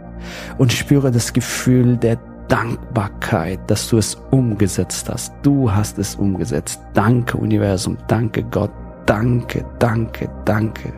Und 0.59 0.73
spüre 0.73 1.11
das 1.11 1.33
Gefühl 1.33 1.97
der 1.97 2.19
Dankbarkeit, 2.49 3.59
dass 3.67 3.89
du 3.89 3.99
es 3.99 4.17
umgesetzt 4.31 5.09
hast. 5.09 5.33
Du 5.43 5.71
hast 5.71 5.99
es 5.99 6.15
umgesetzt. 6.15 6.81
Danke 6.93 7.39
Universum, 7.39 7.97
danke 8.07 8.43
Gott, 8.45 8.71
danke, 9.07 9.65
danke, 9.79 10.31
danke. 10.45 10.93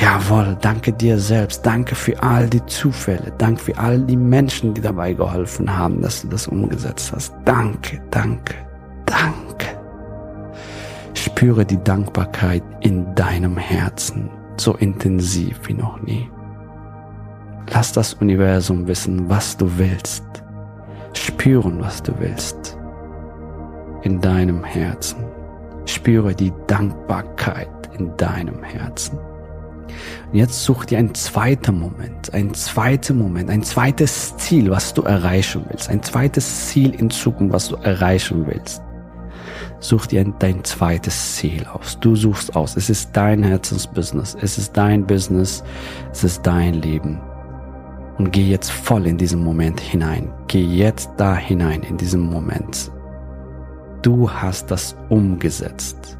Jawohl, 0.00 0.56
danke 0.60 0.92
dir 0.92 1.18
selbst, 1.18 1.66
danke 1.66 1.94
für 1.94 2.22
all 2.22 2.48
die 2.48 2.64
Zufälle, 2.66 3.32
danke 3.36 3.60
für 3.60 3.78
all 3.78 4.00
die 4.00 4.16
Menschen, 4.16 4.72
die 4.72 4.80
dabei 4.80 5.12
geholfen 5.12 5.76
haben, 5.76 6.00
dass 6.00 6.22
du 6.22 6.28
das 6.28 6.46
umgesetzt 6.46 7.12
hast. 7.12 7.34
Danke, 7.44 8.00
danke. 8.10 8.54
Spüre 11.22 11.64
die 11.64 11.82
Dankbarkeit 11.82 12.62
in 12.80 13.14
deinem 13.14 13.56
Herzen 13.56 14.30
so 14.56 14.74
intensiv 14.74 15.60
wie 15.66 15.74
noch 15.74 16.00
nie. 16.02 16.28
Lass 17.72 17.92
das 17.92 18.14
Universum 18.14 18.86
wissen, 18.86 19.28
was 19.28 19.56
du 19.56 19.78
willst 19.78 20.24
spüren, 21.14 21.80
was 21.80 22.02
du 22.02 22.12
willst. 22.18 22.76
In 24.02 24.20
deinem 24.20 24.64
Herzen. 24.64 25.24
Spüre 25.86 26.34
die 26.34 26.52
Dankbarkeit 26.66 27.68
in 27.98 28.16
deinem 28.16 28.62
Herzen. 28.62 29.18
Und 30.32 30.38
jetzt 30.38 30.64
such 30.64 30.86
dir 30.86 30.98
ein 30.98 31.14
zweiter 31.14 31.72
Moment, 31.72 32.32
ein 32.32 32.54
zweiter 32.54 33.14
Moment, 33.14 33.50
ein 33.50 33.62
zweites 33.62 34.36
Ziel, 34.38 34.70
was 34.70 34.94
du 34.94 35.02
erreichen 35.02 35.64
willst, 35.68 35.90
ein 35.90 36.02
zweites 36.02 36.68
Ziel 36.68 36.94
in 36.94 37.10
Zukunft, 37.10 37.52
was 37.52 37.68
du 37.68 37.76
erreichen 37.76 38.46
willst. 38.46 38.82
Such 39.82 40.06
dir 40.06 40.24
dein 40.38 40.62
zweites 40.62 41.34
Ziel 41.34 41.66
aus. 41.66 41.98
Du 42.00 42.14
suchst 42.14 42.54
aus. 42.54 42.76
Es 42.76 42.88
ist 42.88 43.10
dein 43.14 43.42
Herzensbusiness. 43.42 44.36
Es 44.40 44.56
ist 44.56 44.76
dein 44.76 45.04
Business. 45.04 45.64
Es 46.12 46.22
ist 46.22 46.46
dein 46.46 46.74
Leben. 46.74 47.20
Und 48.16 48.30
geh 48.30 48.46
jetzt 48.46 48.70
voll 48.70 49.08
in 49.08 49.18
diesen 49.18 49.42
Moment 49.42 49.80
hinein. 49.80 50.32
Geh 50.46 50.62
jetzt 50.62 51.10
da 51.16 51.34
hinein 51.34 51.82
in 51.82 51.96
diesen 51.96 52.20
Moment. 52.20 52.92
Du 54.02 54.30
hast 54.30 54.70
das 54.70 54.94
umgesetzt. 55.08 56.16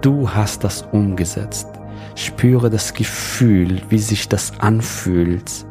Du 0.00 0.30
hast 0.30 0.64
das 0.64 0.88
umgesetzt. 0.92 1.68
Spüre 2.14 2.70
das 2.70 2.94
Gefühl, 2.94 3.82
wie 3.90 3.98
sich 3.98 4.26
das 4.26 4.58
anfühlt. 4.58 5.66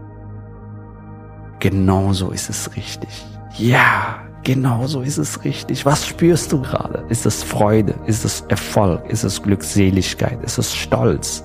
Genauso 1.60 2.30
ist 2.30 2.52
es 2.52 2.76
richtig. 2.76 3.26
Ja, 3.58 4.25
genauso 4.46 5.02
ist 5.02 5.18
es 5.18 5.44
richtig. 5.44 5.86
Was 5.86 6.08
spürst 6.08 6.54
du 6.54 6.62
gerade? 6.62 7.04
Ist 7.10 7.26
es 7.26 7.44
Freude? 7.44 7.96
Ist 8.06 8.24
es 8.24 8.42
Erfolg? 8.48 9.10
Ist 9.10 9.26
es 9.26 9.44
Glückseligkeit? 9.44 10.42
Ist 10.44 10.58
es 10.58 10.74
Stolz? 10.74 11.44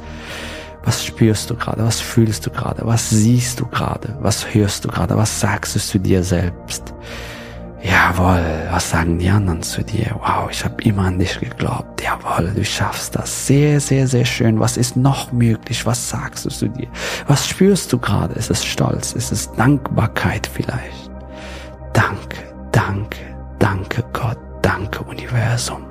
Was 0.84 1.04
spürst 1.04 1.50
du 1.50 1.56
gerade? 1.56 1.84
Was 1.84 2.00
fühlst 2.00 2.46
du 2.46 2.50
gerade? 2.50 2.82
Was 2.86 3.10
siehst 3.10 3.58
du 3.58 3.66
gerade? 3.66 4.16
Was 4.20 4.54
hörst 4.54 4.84
du 4.84 4.88
gerade? 4.88 5.16
Was 5.16 5.40
sagst 5.40 5.74
du 5.74 5.80
zu 5.80 5.98
dir 5.98 6.22
selbst? 6.22 6.94
Jawohl, 7.82 8.44
was 8.70 8.90
sagen 8.90 9.18
die 9.18 9.30
anderen 9.30 9.62
zu 9.62 9.82
dir? 9.82 10.14
Wow, 10.20 10.50
ich 10.50 10.62
habe 10.64 10.82
immer 10.82 11.04
an 11.04 11.18
dich 11.18 11.40
geglaubt. 11.40 12.02
Jawohl, 12.02 12.52
du 12.54 12.64
schaffst 12.64 13.16
das. 13.16 13.46
Sehr, 13.46 13.80
sehr, 13.80 14.06
sehr 14.06 14.26
schön. 14.26 14.60
Was 14.60 14.76
ist 14.76 14.96
noch 14.96 15.32
möglich? 15.32 15.86
Was 15.86 16.10
sagst 16.10 16.44
du 16.44 16.50
zu 16.50 16.68
dir? 16.68 16.88
Was 17.26 17.48
spürst 17.48 17.90
du 17.92 17.98
gerade? 17.98 18.34
Ist 18.34 18.50
es 18.50 18.64
Stolz? 18.64 19.14
Ist 19.14 19.32
es 19.32 19.50
Dankbarkeit 19.52 20.46
vielleicht? 20.46 21.10
Danke, 21.94 22.49
danke, 22.80 23.24
danke 23.58 24.04
Gott, 24.12 24.38
danke 24.62 25.00
Universum. 25.04 25.84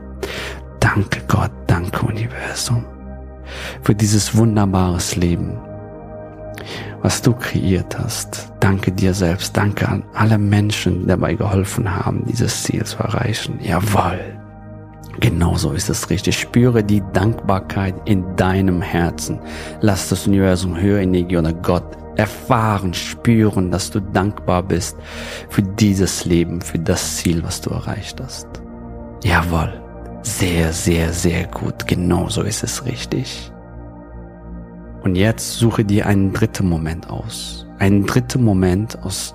Danke 0.79 1.21
Gott, 1.27 1.51
danke 1.67 2.05
Universum 2.05 2.85
für 3.81 3.95
dieses 3.95 4.35
wunderbares 4.35 5.15
Leben, 5.15 5.57
was 7.01 7.21
du 7.21 7.33
kreiert 7.33 7.97
hast. 7.97 8.51
Danke 8.59 8.91
dir 8.91 9.13
selbst. 9.13 9.55
Danke 9.55 9.87
an 9.87 10.03
alle 10.13 10.37
Menschen, 10.37 11.01
die 11.01 11.07
dabei 11.07 11.33
geholfen 11.33 11.89
haben, 11.89 12.25
dieses 12.25 12.63
Ziel 12.63 12.83
zu 12.83 12.97
erreichen. 12.97 13.59
Jawohl. 13.61 14.38
Genauso 15.19 15.71
ist 15.71 15.89
es 15.89 16.09
richtig. 16.09 16.37
Spüre 16.39 16.83
die 16.83 17.03
Dankbarkeit 17.13 17.95
in 18.05 18.35
deinem 18.35 18.81
Herzen. 18.81 19.39
Lass 19.81 20.09
das 20.09 20.27
Universum, 20.27 20.79
höhere 20.79 21.01
Energie 21.01 21.37
oder 21.37 21.53
Gott 21.53 21.97
erfahren, 22.15 22.93
spüren, 22.93 23.71
dass 23.71 23.91
du 23.91 24.01
dankbar 24.01 24.63
bist 24.63 24.97
für 25.49 25.63
dieses 25.63 26.25
Leben, 26.25 26.61
für 26.61 26.79
das 26.79 27.17
Ziel, 27.17 27.43
was 27.43 27.61
du 27.61 27.69
erreicht 27.69 28.21
hast. 28.21 28.47
Jawohl. 29.23 29.81
Sehr, 30.21 30.73
sehr, 30.73 31.13
sehr 31.13 31.47
gut. 31.47 31.87
Genauso 31.87 32.41
ist 32.43 32.63
es 32.63 32.85
richtig. 32.85 33.51
Und 35.01 35.15
jetzt 35.15 35.53
suche 35.53 35.85
dir 35.85 36.07
einen 36.07 36.33
dritten 36.33 36.67
Moment 36.67 37.09
aus. 37.09 37.65
Einen 37.79 38.05
dritten 38.05 38.43
Moment 38.43 39.01
aus 39.01 39.33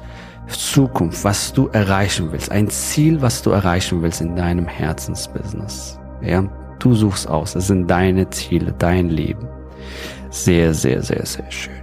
Zukunft, 0.48 1.24
was 1.24 1.52
du 1.52 1.68
erreichen 1.68 2.30
willst. 2.30 2.50
Ein 2.50 2.68
Ziel, 2.68 3.20
was 3.22 3.42
du 3.42 3.50
erreichen 3.50 4.02
willst 4.02 4.20
in 4.20 4.37
deinem 4.37 4.66
Herzensbusiness. 4.66 5.98
Ja, 6.22 6.44
du 6.78 6.94
suchst 6.94 7.28
aus. 7.28 7.54
Es 7.54 7.66
sind 7.66 7.90
deine 7.90 8.28
Ziele, 8.30 8.74
dein 8.78 9.09
Leben. 9.09 9.48
Sehr, 10.30 10.74
sehr, 10.74 11.02
sehr, 11.02 11.24
sehr 11.24 11.50
schön. 11.50 11.74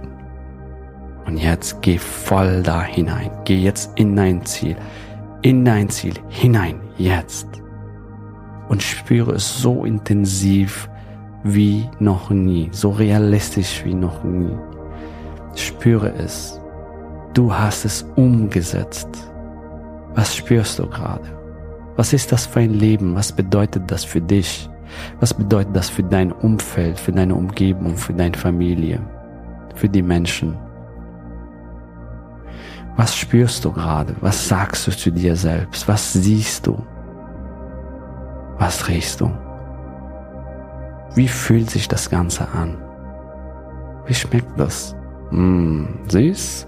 Und 1.26 1.38
jetzt 1.38 1.80
geh 1.82 1.98
voll 1.98 2.62
da 2.62 2.82
hinein. 2.82 3.30
Geh 3.44 3.58
jetzt 3.58 3.90
in 3.96 4.14
dein 4.16 4.44
Ziel. 4.44 4.76
In 5.42 5.64
dein 5.64 5.88
Ziel 5.88 6.14
hinein. 6.28 6.80
Jetzt 6.98 7.62
und 8.72 8.82
spüre 8.82 9.32
es 9.32 9.60
so 9.60 9.84
intensiv 9.84 10.88
wie 11.44 11.90
noch 11.98 12.30
nie, 12.30 12.70
so 12.72 12.88
realistisch 12.88 13.84
wie 13.84 13.92
noch 13.92 14.24
nie. 14.24 14.56
Spüre 15.54 16.10
es. 16.14 16.58
Du 17.34 17.52
hast 17.52 17.86
es 17.86 18.04
umgesetzt. 18.16 19.08
Was 20.14 20.36
spürst 20.36 20.78
du 20.78 20.86
gerade? 20.86 21.24
Was 21.96 22.12
ist 22.12 22.30
das 22.30 22.44
für 22.44 22.60
ein 22.60 22.74
Leben? 22.74 23.14
Was 23.14 23.32
bedeutet 23.32 23.90
das 23.90 24.04
für 24.04 24.20
dich? 24.20 24.68
Was 25.20 25.32
bedeutet 25.32 25.74
das 25.74 25.88
für 25.88 26.02
dein 26.02 26.30
Umfeld, 26.30 26.98
für 26.98 27.12
deine 27.12 27.34
Umgebung, 27.34 27.96
für 27.96 28.12
deine 28.12 28.36
Familie, 28.36 29.00
für 29.74 29.88
die 29.88 30.02
Menschen? 30.02 30.58
Was 32.96 33.16
spürst 33.16 33.64
du 33.64 33.72
gerade? 33.72 34.14
Was 34.20 34.48
sagst 34.48 34.86
du 34.86 34.90
zu 34.90 35.10
dir 35.10 35.34
selbst? 35.34 35.88
Was 35.88 36.12
siehst 36.12 36.66
du? 36.66 36.84
Was 38.58 38.86
riechst 38.88 39.22
du? 39.22 39.30
Wie 41.14 41.28
fühlt 41.28 41.70
sich 41.70 41.88
das 41.88 42.10
Ganze 42.10 42.46
an? 42.48 42.76
Wie 44.04 44.14
schmeckt 44.14 44.60
das? 44.60 44.94
Mmh, 45.32 45.88
süß? 46.08 46.66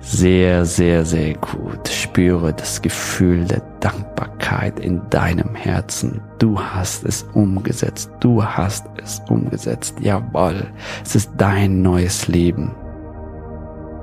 sehr, 0.00 0.66
sehr, 0.66 1.06
sehr 1.06 1.34
gut. 1.34 1.88
Spüre 1.88 2.52
das 2.52 2.82
Gefühl 2.82 3.46
der 3.46 3.62
Dankbarkeit 3.80 4.78
in 4.78 5.00
deinem 5.08 5.54
Herzen. 5.54 6.20
Du 6.38 6.60
hast 6.60 7.04
es 7.04 7.22
umgesetzt. 7.32 8.10
Du 8.20 8.44
hast 8.44 8.84
es 9.02 9.22
umgesetzt. 9.28 9.96
Jawohl. 10.00 10.66
Es 11.02 11.14
ist 11.14 11.30
dein 11.38 11.80
neues 11.80 12.28
Leben. 12.28 12.74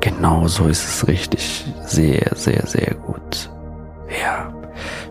Genau 0.01 0.47
so 0.47 0.67
ist 0.67 0.83
es 0.83 1.07
richtig. 1.07 1.65
Sehr, 1.85 2.31
sehr, 2.35 2.65
sehr 2.65 2.95
gut. 2.95 3.51
Ja. 4.21 4.51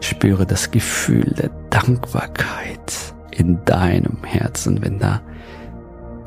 Spüre 0.01 0.47
das 0.47 0.73
Gefühl 0.73 1.33
der 1.39 1.51
Dankbarkeit 1.71 3.15
in 3.31 3.65
deinem 3.65 4.25
Herzen, 4.25 4.83
wenn 4.83 4.99
da 4.99 5.21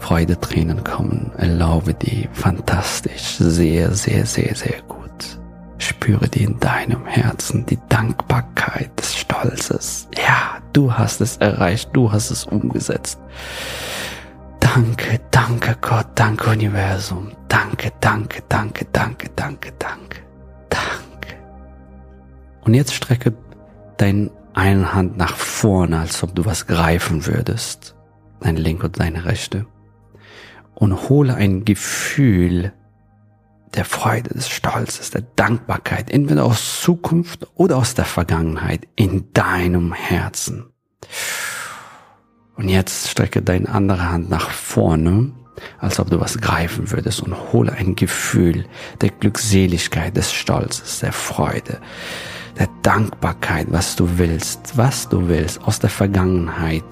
Freudetränen 0.05 0.83
kommen. 0.83 1.31
Erlaube 1.35 1.95
die 1.95 2.29
fantastisch, 2.31 3.37
sehr, 3.39 3.91
sehr, 3.95 4.27
sehr, 4.27 4.53
sehr 4.53 4.79
gut. 4.87 5.39
Spüre 5.79 6.29
die 6.29 6.43
in 6.43 6.59
deinem 6.59 7.07
Herzen, 7.07 7.65
die 7.65 7.79
Dankbarkeit 7.89 8.91
des 8.99 9.15
Stolzes. 9.15 10.07
Ja, 10.15 10.59
du 10.73 10.93
hast 10.93 11.21
es 11.21 11.37
erreicht, 11.37 11.89
du 11.93 12.11
hast 12.11 12.29
es 12.29 12.45
umgesetzt. 12.45 13.19
Danke, 14.59 15.19
danke 15.31 15.75
Gott, 15.81 16.05
danke 16.13 16.51
Universum. 16.51 17.31
Danke, 17.47 17.91
danke, 17.99 18.43
danke, 18.47 18.85
danke, 18.91 19.29
danke, 19.35 19.71
danke, 19.79 20.19
danke. 20.69 21.35
Und 22.61 22.75
jetzt 22.75 22.93
strecke 22.93 23.33
deine 23.97 24.29
eine 24.53 24.93
Hand 24.93 25.17
nach 25.17 25.35
vorne, 25.35 25.97
als 25.97 26.21
ob 26.21 26.35
du 26.35 26.45
was 26.45 26.67
greifen 26.67 27.25
würdest, 27.25 27.95
deine 28.39 28.59
linke 28.59 28.85
und 28.85 28.99
deine 28.99 29.25
rechte, 29.25 29.65
und 30.75 31.09
hole 31.09 31.33
ein 31.33 31.65
Gefühl 31.65 32.73
der 33.73 33.85
Freude, 33.85 34.29
des 34.29 34.49
Stolzes, 34.49 35.11
der 35.11 35.23
Dankbarkeit, 35.35 36.09
entweder 36.09 36.45
aus 36.45 36.81
Zukunft 36.81 37.47
oder 37.55 37.77
aus 37.77 37.93
der 37.93 38.05
Vergangenheit 38.05 38.88
in 38.95 39.33
deinem 39.33 39.93
Herzen. 39.93 40.67
Und 42.55 42.69
jetzt 42.69 43.09
strecke 43.09 43.41
deine 43.41 43.69
andere 43.69 44.09
Hand 44.09 44.29
nach 44.29 44.49
vorne, 44.49 45.31
als 45.77 45.99
ob 45.99 46.09
du 46.09 46.19
was 46.19 46.38
greifen 46.38 46.91
würdest 46.91 47.21
und 47.21 47.53
hole 47.53 47.71
ein 47.71 47.95
Gefühl 47.95 48.65
der 49.01 49.09
Glückseligkeit, 49.09 50.15
des 50.15 50.31
Stolzes, 50.31 50.99
der 50.99 51.11
Freude, 51.11 51.79
der 52.57 52.69
Dankbarkeit, 52.81 53.67
was 53.69 53.95
du 53.95 54.17
willst, 54.17 54.77
was 54.77 55.09
du 55.09 55.27
willst 55.27 55.61
aus 55.63 55.79
der 55.79 55.89
Vergangenheit 55.89 56.83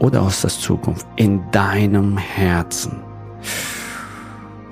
oder 0.00 0.22
aus 0.22 0.40
der 0.40 0.50
Zukunft 0.50 1.06
in 1.16 1.48
deinem 1.52 2.18
Herzen. 2.18 3.13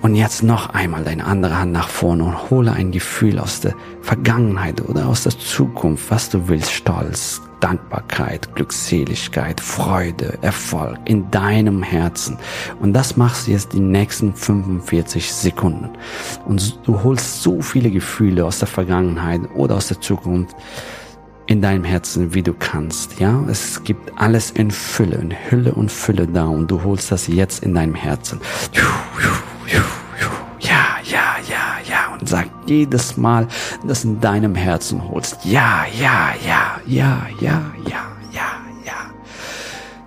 Und 0.03 0.17
jetzt 0.17 0.43
noch 0.43 0.71
einmal 0.71 1.05
deine 1.05 1.25
andere 1.25 1.57
Hand 1.57 1.71
nach 1.71 1.89
vorne 1.89 2.25
und 2.25 2.51
hole 2.51 2.73
ein 2.73 2.91
Gefühl 2.91 3.39
aus 3.39 3.61
der 3.61 3.75
Vergangenheit 4.01 4.81
oder 4.89 5.07
aus 5.07 5.23
der 5.23 5.39
Zukunft, 5.39 6.11
was 6.11 6.29
du 6.29 6.49
willst, 6.49 6.73
Stolz, 6.73 7.41
Dankbarkeit, 7.61 8.53
Glückseligkeit, 8.57 9.61
Freude, 9.61 10.37
Erfolg 10.43 10.99
in 11.05 11.31
deinem 11.31 11.85
Herzen. 11.85 12.37
Und 12.81 12.95
das 12.95 13.17
machst 13.17 13.47
du 13.47 13.53
jetzt 13.53 13.73
die 13.73 13.81
nächsten 13.81 14.35
45 14.35 15.33
Sekunden. 15.33 15.91
Und 16.47 16.81
du 16.85 17.05
holst 17.05 17.41
so 17.45 17.63
viele 17.63 17.93
Gefühle 17.93 18.45
aus 18.45 18.59
der 18.59 18.67
Vergangenheit 18.67 19.43
oder 19.55 19.77
aus 19.77 19.87
der 19.87 20.01
Zukunft 20.01 20.57
in 21.47 21.61
deinem 21.61 21.85
Herzen, 21.85 22.35
wie 22.35 22.43
du 22.43 22.55
kannst. 22.55 23.19
Ja, 23.19 23.43
es 23.49 23.83
gibt 23.85 24.13
alles 24.17 24.51
in 24.53 24.71
Fülle, 24.71 25.17
in 25.17 25.35
Hülle 25.51 25.75
und 25.75 25.91
Fülle 25.91 26.27
da 26.27 26.45
und 26.45 26.71
du 26.71 26.83
holst 26.83 27.11
das 27.11 27.27
jetzt 27.27 27.63
in 27.63 27.75
deinem 27.75 27.95
Herzen. 27.95 28.41
Ja, 30.63 30.97
ja, 31.05 31.37
ja, 31.49 31.77
ja. 31.89 32.15
Und 32.19 32.29
sag 32.29 32.49
jedes 32.67 33.17
Mal, 33.17 33.49
das 33.87 34.05
in 34.05 34.21
deinem 34.21 34.55
Herzen 34.55 35.03
holst. 35.09 35.45
Ja, 35.45 35.85
ja, 35.99 36.35
ja, 36.47 36.81
ja, 36.87 37.27
ja, 37.41 37.63
ja, 37.89 38.03
ja, 38.33 38.63
ja. 38.85 38.93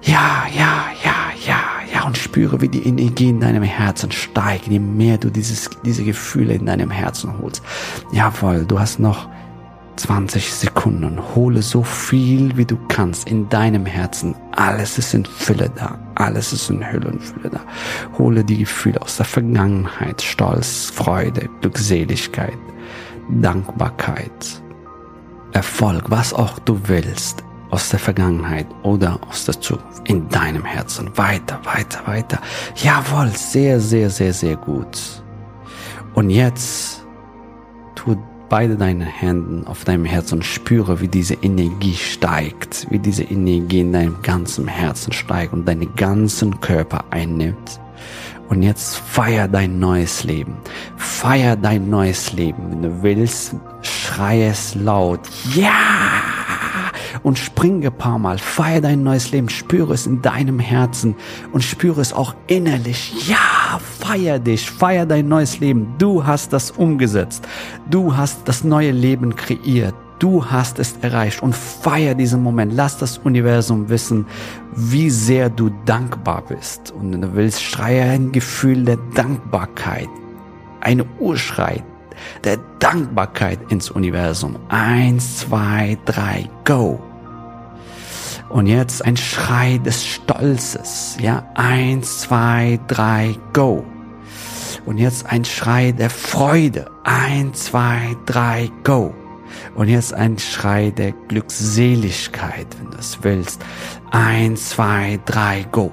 Ja, 0.01 0.45
ja, 0.55 0.85
ja, 1.03 1.15
ja, 1.45 1.59
ja. 1.93 2.03
Und 2.05 2.17
spüre, 2.17 2.61
wie 2.61 2.69
die 2.69 2.87
Energie 2.87 3.29
in 3.29 3.39
deinem 3.39 3.63
Herzen 3.63 4.11
steigt, 4.11 4.67
je 4.67 4.79
mehr 4.79 5.17
du 5.17 5.29
dieses, 5.29 5.69
diese 5.83 6.03
Gefühle 6.03 6.53
in 6.53 6.65
deinem 6.65 6.91
Herzen 6.91 7.33
holst. 7.41 7.61
Jawohl, 8.11 8.65
du 8.65 8.79
hast 8.79 8.99
noch 8.99 9.27
20 9.97 10.53
Sekunden. 10.53 11.19
Hole 11.36 11.62
so 11.62 11.84
viel 11.84 12.55
wie 12.58 12.65
du 12.65 12.77
kannst 12.88 13.27
in 13.27 13.49
deinem 13.49 13.86
Herzen. 13.86 14.36
Alles 14.55 14.97
ist 14.97 15.13
in 15.13 15.25
Fülle 15.25 15.69
da. 15.75 15.97
Alles 16.15 16.53
ist 16.53 16.69
in 16.69 16.86
Hülle 16.91 17.10
und 17.10 17.21
Fülle 17.21 17.49
da. 17.49 17.62
Hole 18.17 18.43
die 18.43 18.60
Gefühle 18.60 19.01
aus 19.01 19.17
der 19.17 19.25
Vergangenheit. 19.25 20.21
Stolz, 20.21 20.91
Freude, 20.93 21.49
Glückseligkeit, 21.62 22.58
Dankbarkeit, 23.29 24.62
Erfolg, 25.53 26.10
was 26.10 26.34
auch 26.34 26.60
du 26.60 26.79
willst 26.88 27.43
aus 27.71 27.89
der 27.89 27.99
Vergangenheit 27.99 28.67
oder 28.84 29.19
aus 29.27 29.45
der 29.45 29.60
Zukunft 29.60 30.08
in 30.08 30.29
deinem 30.29 30.63
Herzen. 30.63 31.10
Weiter, 31.17 31.60
weiter, 31.63 31.99
weiter. 32.05 32.39
Jawohl, 32.75 33.29
sehr, 33.29 33.79
sehr, 33.79 34.10
sehr, 34.10 34.34
sehr 34.34 34.55
gut. 34.55 35.23
Und 36.13 36.29
jetzt 36.29 37.05
tu 37.95 38.15
beide 38.49 38.75
deine 38.75 39.05
Hände 39.05 39.67
auf 39.67 39.84
deinem 39.84 40.05
Herzen 40.05 40.36
und 40.36 40.43
spüre, 40.43 41.01
wie 41.01 41.08
diese 41.08 41.36
Energie 41.36 41.95
steigt, 41.95 42.88
wie 42.89 42.99
diese 42.99 43.23
Energie 43.23 43.81
in 43.81 43.93
deinem 43.93 44.21
ganzen 44.21 44.67
Herzen 44.67 45.13
steigt 45.13 45.53
und 45.53 45.67
deinen 45.67 45.93
ganzen 45.95 46.60
Körper 46.62 47.05
einnimmt. 47.10 47.79
Und 48.49 48.62
jetzt 48.62 48.97
feier 48.97 49.47
dein 49.47 49.79
neues 49.79 50.23
Leben. 50.23 50.55
Feier 50.97 51.55
dein 51.55 51.89
neues 51.89 52.34
Leben. 52.34 52.69
Wenn 52.69 52.81
du 52.84 53.03
willst, 53.03 53.55
schrei 53.81 54.43
es 54.43 54.75
laut. 54.75 55.21
Ja! 55.55 55.71
und 57.23 57.39
springe 57.39 57.88
ein 57.88 57.97
paar 57.97 58.19
Mal, 58.19 58.38
feier 58.38 58.81
dein 58.81 59.01
neues 59.01 59.31
Leben, 59.31 59.49
spüre 59.49 59.93
es 59.95 60.05
in 60.05 60.21
deinem 60.21 60.60
Herzen 60.60 61.15
und 61.51 61.63
spüre 61.63 61.99
es 61.99 62.13
auch 62.13 62.36
innerlich. 62.45 63.27
Ja, 63.27 63.38
feier 64.05 64.39
dich, 64.39 64.69
feier 64.69 65.05
dein 65.05 65.27
neues 65.27 65.59
Leben. 65.59 65.95
Du 65.97 66.25
hast 66.25 66.53
das 66.53 66.71
umgesetzt. 66.71 67.47
Du 67.89 68.15
hast 68.15 68.47
das 68.47 68.63
neue 68.63 68.91
Leben 68.91 69.35
kreiert. 69.35 69.95
Du 70.19 70.45
hast 70.45 70.79
es 70.79 70.95
erreicht 71.01 71.41
und 71.41 71.55
feier 71.55 72.13
diesen 72.13 72.41
Moment. 72.43 72.73
Lass 72.73 72.97
das 72.97 73.17
Universum 73.17 73.89
wissen, 73.89 74.27
wie 74.75 75.09
sehr 75.09 75.49
du 75.49 75.71
dankbar 75.85 76.43
bist. 76.47 76.91
Und 76.91 77.13
wenn 77.13 77.21
du 77.21 77.35
willst, 77.35 77.63
schreie 77.63 78.03
ein 78.03 78.31
Gefühl 78.31 78.85
der 78.85 78.97
Dankbarkeit. 79.15 80.09
Eine 80.81 81.05
Urschrei 81.19 81.83
der 82.43 82.57
Dankbarkeit 82.79 83.59
ins 83.69 83.89
Universum. 83.89 84.55
Eins, 84.69 85.39
zwei, 85.39 85.97
drei, 86.05 86.47
go. 86.63 86.99
Und 88.49 88.67
jetzt 88.67 89.03
ein 89.03 89.17
Schrei 89.17 89.79
des 89.79 90.05
Stolzes. 90.05 91.17
Ja, 91.19 91.43
eins, 91.55 92.21
zwei, 92.21 92.79
drei, 92.87 93.35
go. 93.51 93.83
Und 94.85 94.97
jetzt 94.97 95.25
ein 95.25 95.45
Schrei 95.45 95.91
der 95.91 96.09
Freude. 96.09 96.91
Eins, 97.03 97.65
zwei, 97.65 98.15
drei, 98.25 98.69
go. 98.83 99.13
Und 99.75 99.87
jetzt 99.87 100.13
ein 100.13 100.37
Schrei 100.37 100.91
der 100.91 101.11
Glückseligkeit, 101.27 102.67
wenn 102.79 102.91
du 102.91 102.97
es 102.97 103.19
willst. 103.23 103.61
Eins, 104.11 104.69
zwei, 104.69 105.19
drei, 105.25 105.65
go. 105.71 105.91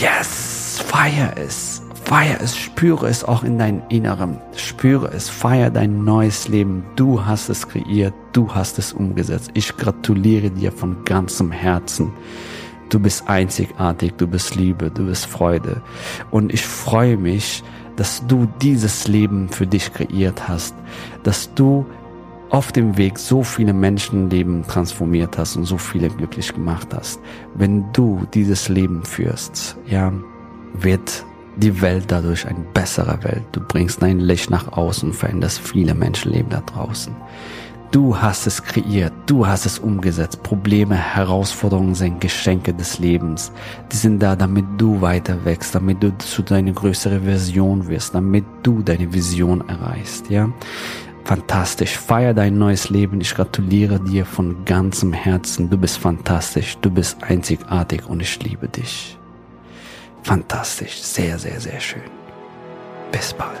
Yes, 0.00 0.82
feier 0.86 1.34
es. 1.36 1.82
Feier 2.04 2.38
es, 2.40 2.56
spüre 2.56 3.08
es 3.08 3.22
auch 3.22 3.44
in 3.44 3.58
deinem 3.58 3.82
Inneren. 3.88 4.38
Spüre 4.56 5.08
es, 5.12 5.28
feier 5.28 5.70
dein 5.70 6.02
neues 6.04 6.48
Leben. 6.48 6.82
Du 6.96 7.24
hast 7.24 7.48
es 7.50 7.68
kreiert, 7.68 8.14
du 8.32 8.52
hast 8.52 8.78
es 8.78 8.92
umgesetzt. 8.92 9.50
Ich 9.54 9.76
gratuliere 9.76 10.50
dir 10.50 10.72
von 10.72 11.04
ganzem 11.04 11.52
Herzen. 11.52 12.10
Du 12.88 12.98
bist 12.98 13.28
einzigartig, 13.28 14.14
du 14.16 14.26
bist 14.26 14.56
Liebe, 14.56 14.90
du 14.90 15.06
bist 15.06 15.26
Freude. 15.26 15.82
Und 16.32 16.52
ich 16.52 16.66
freue 16.66 17.16
mich, 17.16 17.62
dass 17.96 18.26
du 18.26 18.48
dieses 18.60 19.08
Leben 19.08 19.48
für 19.48 19.66
dich 19.66 19.92
kreiert 19.92 20.48
hast, 20.48 20.74
dass 21.22 21.52
du 21.54 21.86
auf 22.50 22.72
dem 22.72 22.96
Weg 22.96 23.18
so 23.18 23.42
viele 23.42 23.72
Menschenleben 23.72 24.64
transformiert 24.66 25.38
hast 25.38 25.56
und 25.56 25.64
so 25.64 25.78
viele 25.78 26.08
glücklich 26.08 26.52
gemacht 26.52 26.88
hast. 26.92 27.20
Wenn 27.54 27.92
du 27.92 28.26
dieses 28.34 28.68
Leben 28.68 29.04
führst, 29.04 29.76
ja, 29.86 30.12
wird 30.74 31.24
die 31.56 31.80
Welt 31.80 32.04
dadurch 32.08 32.46
eine 32.46 32.64
bessere 32.74 33.22
Welt. 33.22 33.44
Du 33.52 33.60
bringst 33.60 34.02
dein 34.02 34.18
Licht 34.18 34.50
nach 34.50 34.72
außen 34.72 35.10
und 35.10 35.14
veränderst 35.14 35.60
viele 35.60 35.94
Menschenleben 35.94 36.50
da 36.50 36.60
draußen. 36.60 37.14
Du 37.90 38.16
hast 38.16 38.46
es 38.46 38.62
kreiert, 38.62 39.12
du 39.26 39.44
hast 39.44 39.66
es 39.66 39.80
umgesetzt. 39.80 40.44
Probleme, 40.44 40.94
Herausforderungen 40.94 41.96
sind 41.96 42.20
Geschenke 42.20 42.72
des 42.72 43.00
Lebens. 43.00 43.50
Die 43.90 43.96
sind 43.96 44.20
da, 44.20 44.36
damit 44.36 44.64
du 44.78 45.00
weiter 45.00 45.44
wächst, 45.44 45.74
damit 45.74 46.00
du 46.00 46.16
zu 46.18 46.42
deiner 46.42 46.70
größeren 46.70 47.24
Version 47.24 47.88
wirst, 47.88 48.14
damit 48.14 48.44
du 48.62 48.80
deine 48.82 49.12
Vision 49.12 49.68
erreichst, 49.68 50.30
ja? 50.30 50.48
Fantastisch. 51.24 51.98
Feier 51.98 52.32
dein 52.32 52.58
neues 52.58 52.90
Leben. 52.90 53.20
Ich 53.20 53.34
gratuliere 53.34 53.98
dir 53.98 54.24
von 54.24 54.64
ganzem 54.64 55.12
Herzen. 55.12 55.68
Du 55.68 55.76
bist 55.76 55.98
fantastisch. 55.98 56.78
Du 56.80 56.90
bist 56.90 57.22
einzigartig 57.24 58.08
und 58.08 58.20
ich 58.20 58.40
liebe 58.42 58.68
dich. 58.68 59.18
Fantastisch, 60.22 61.00
sehr, 61.02 61.38
sehr, 61.38 61.60
sehr 61.60 61.80
schön. 61.80 62.02
Bis 63.10 63.32
bald. 63.32 63.60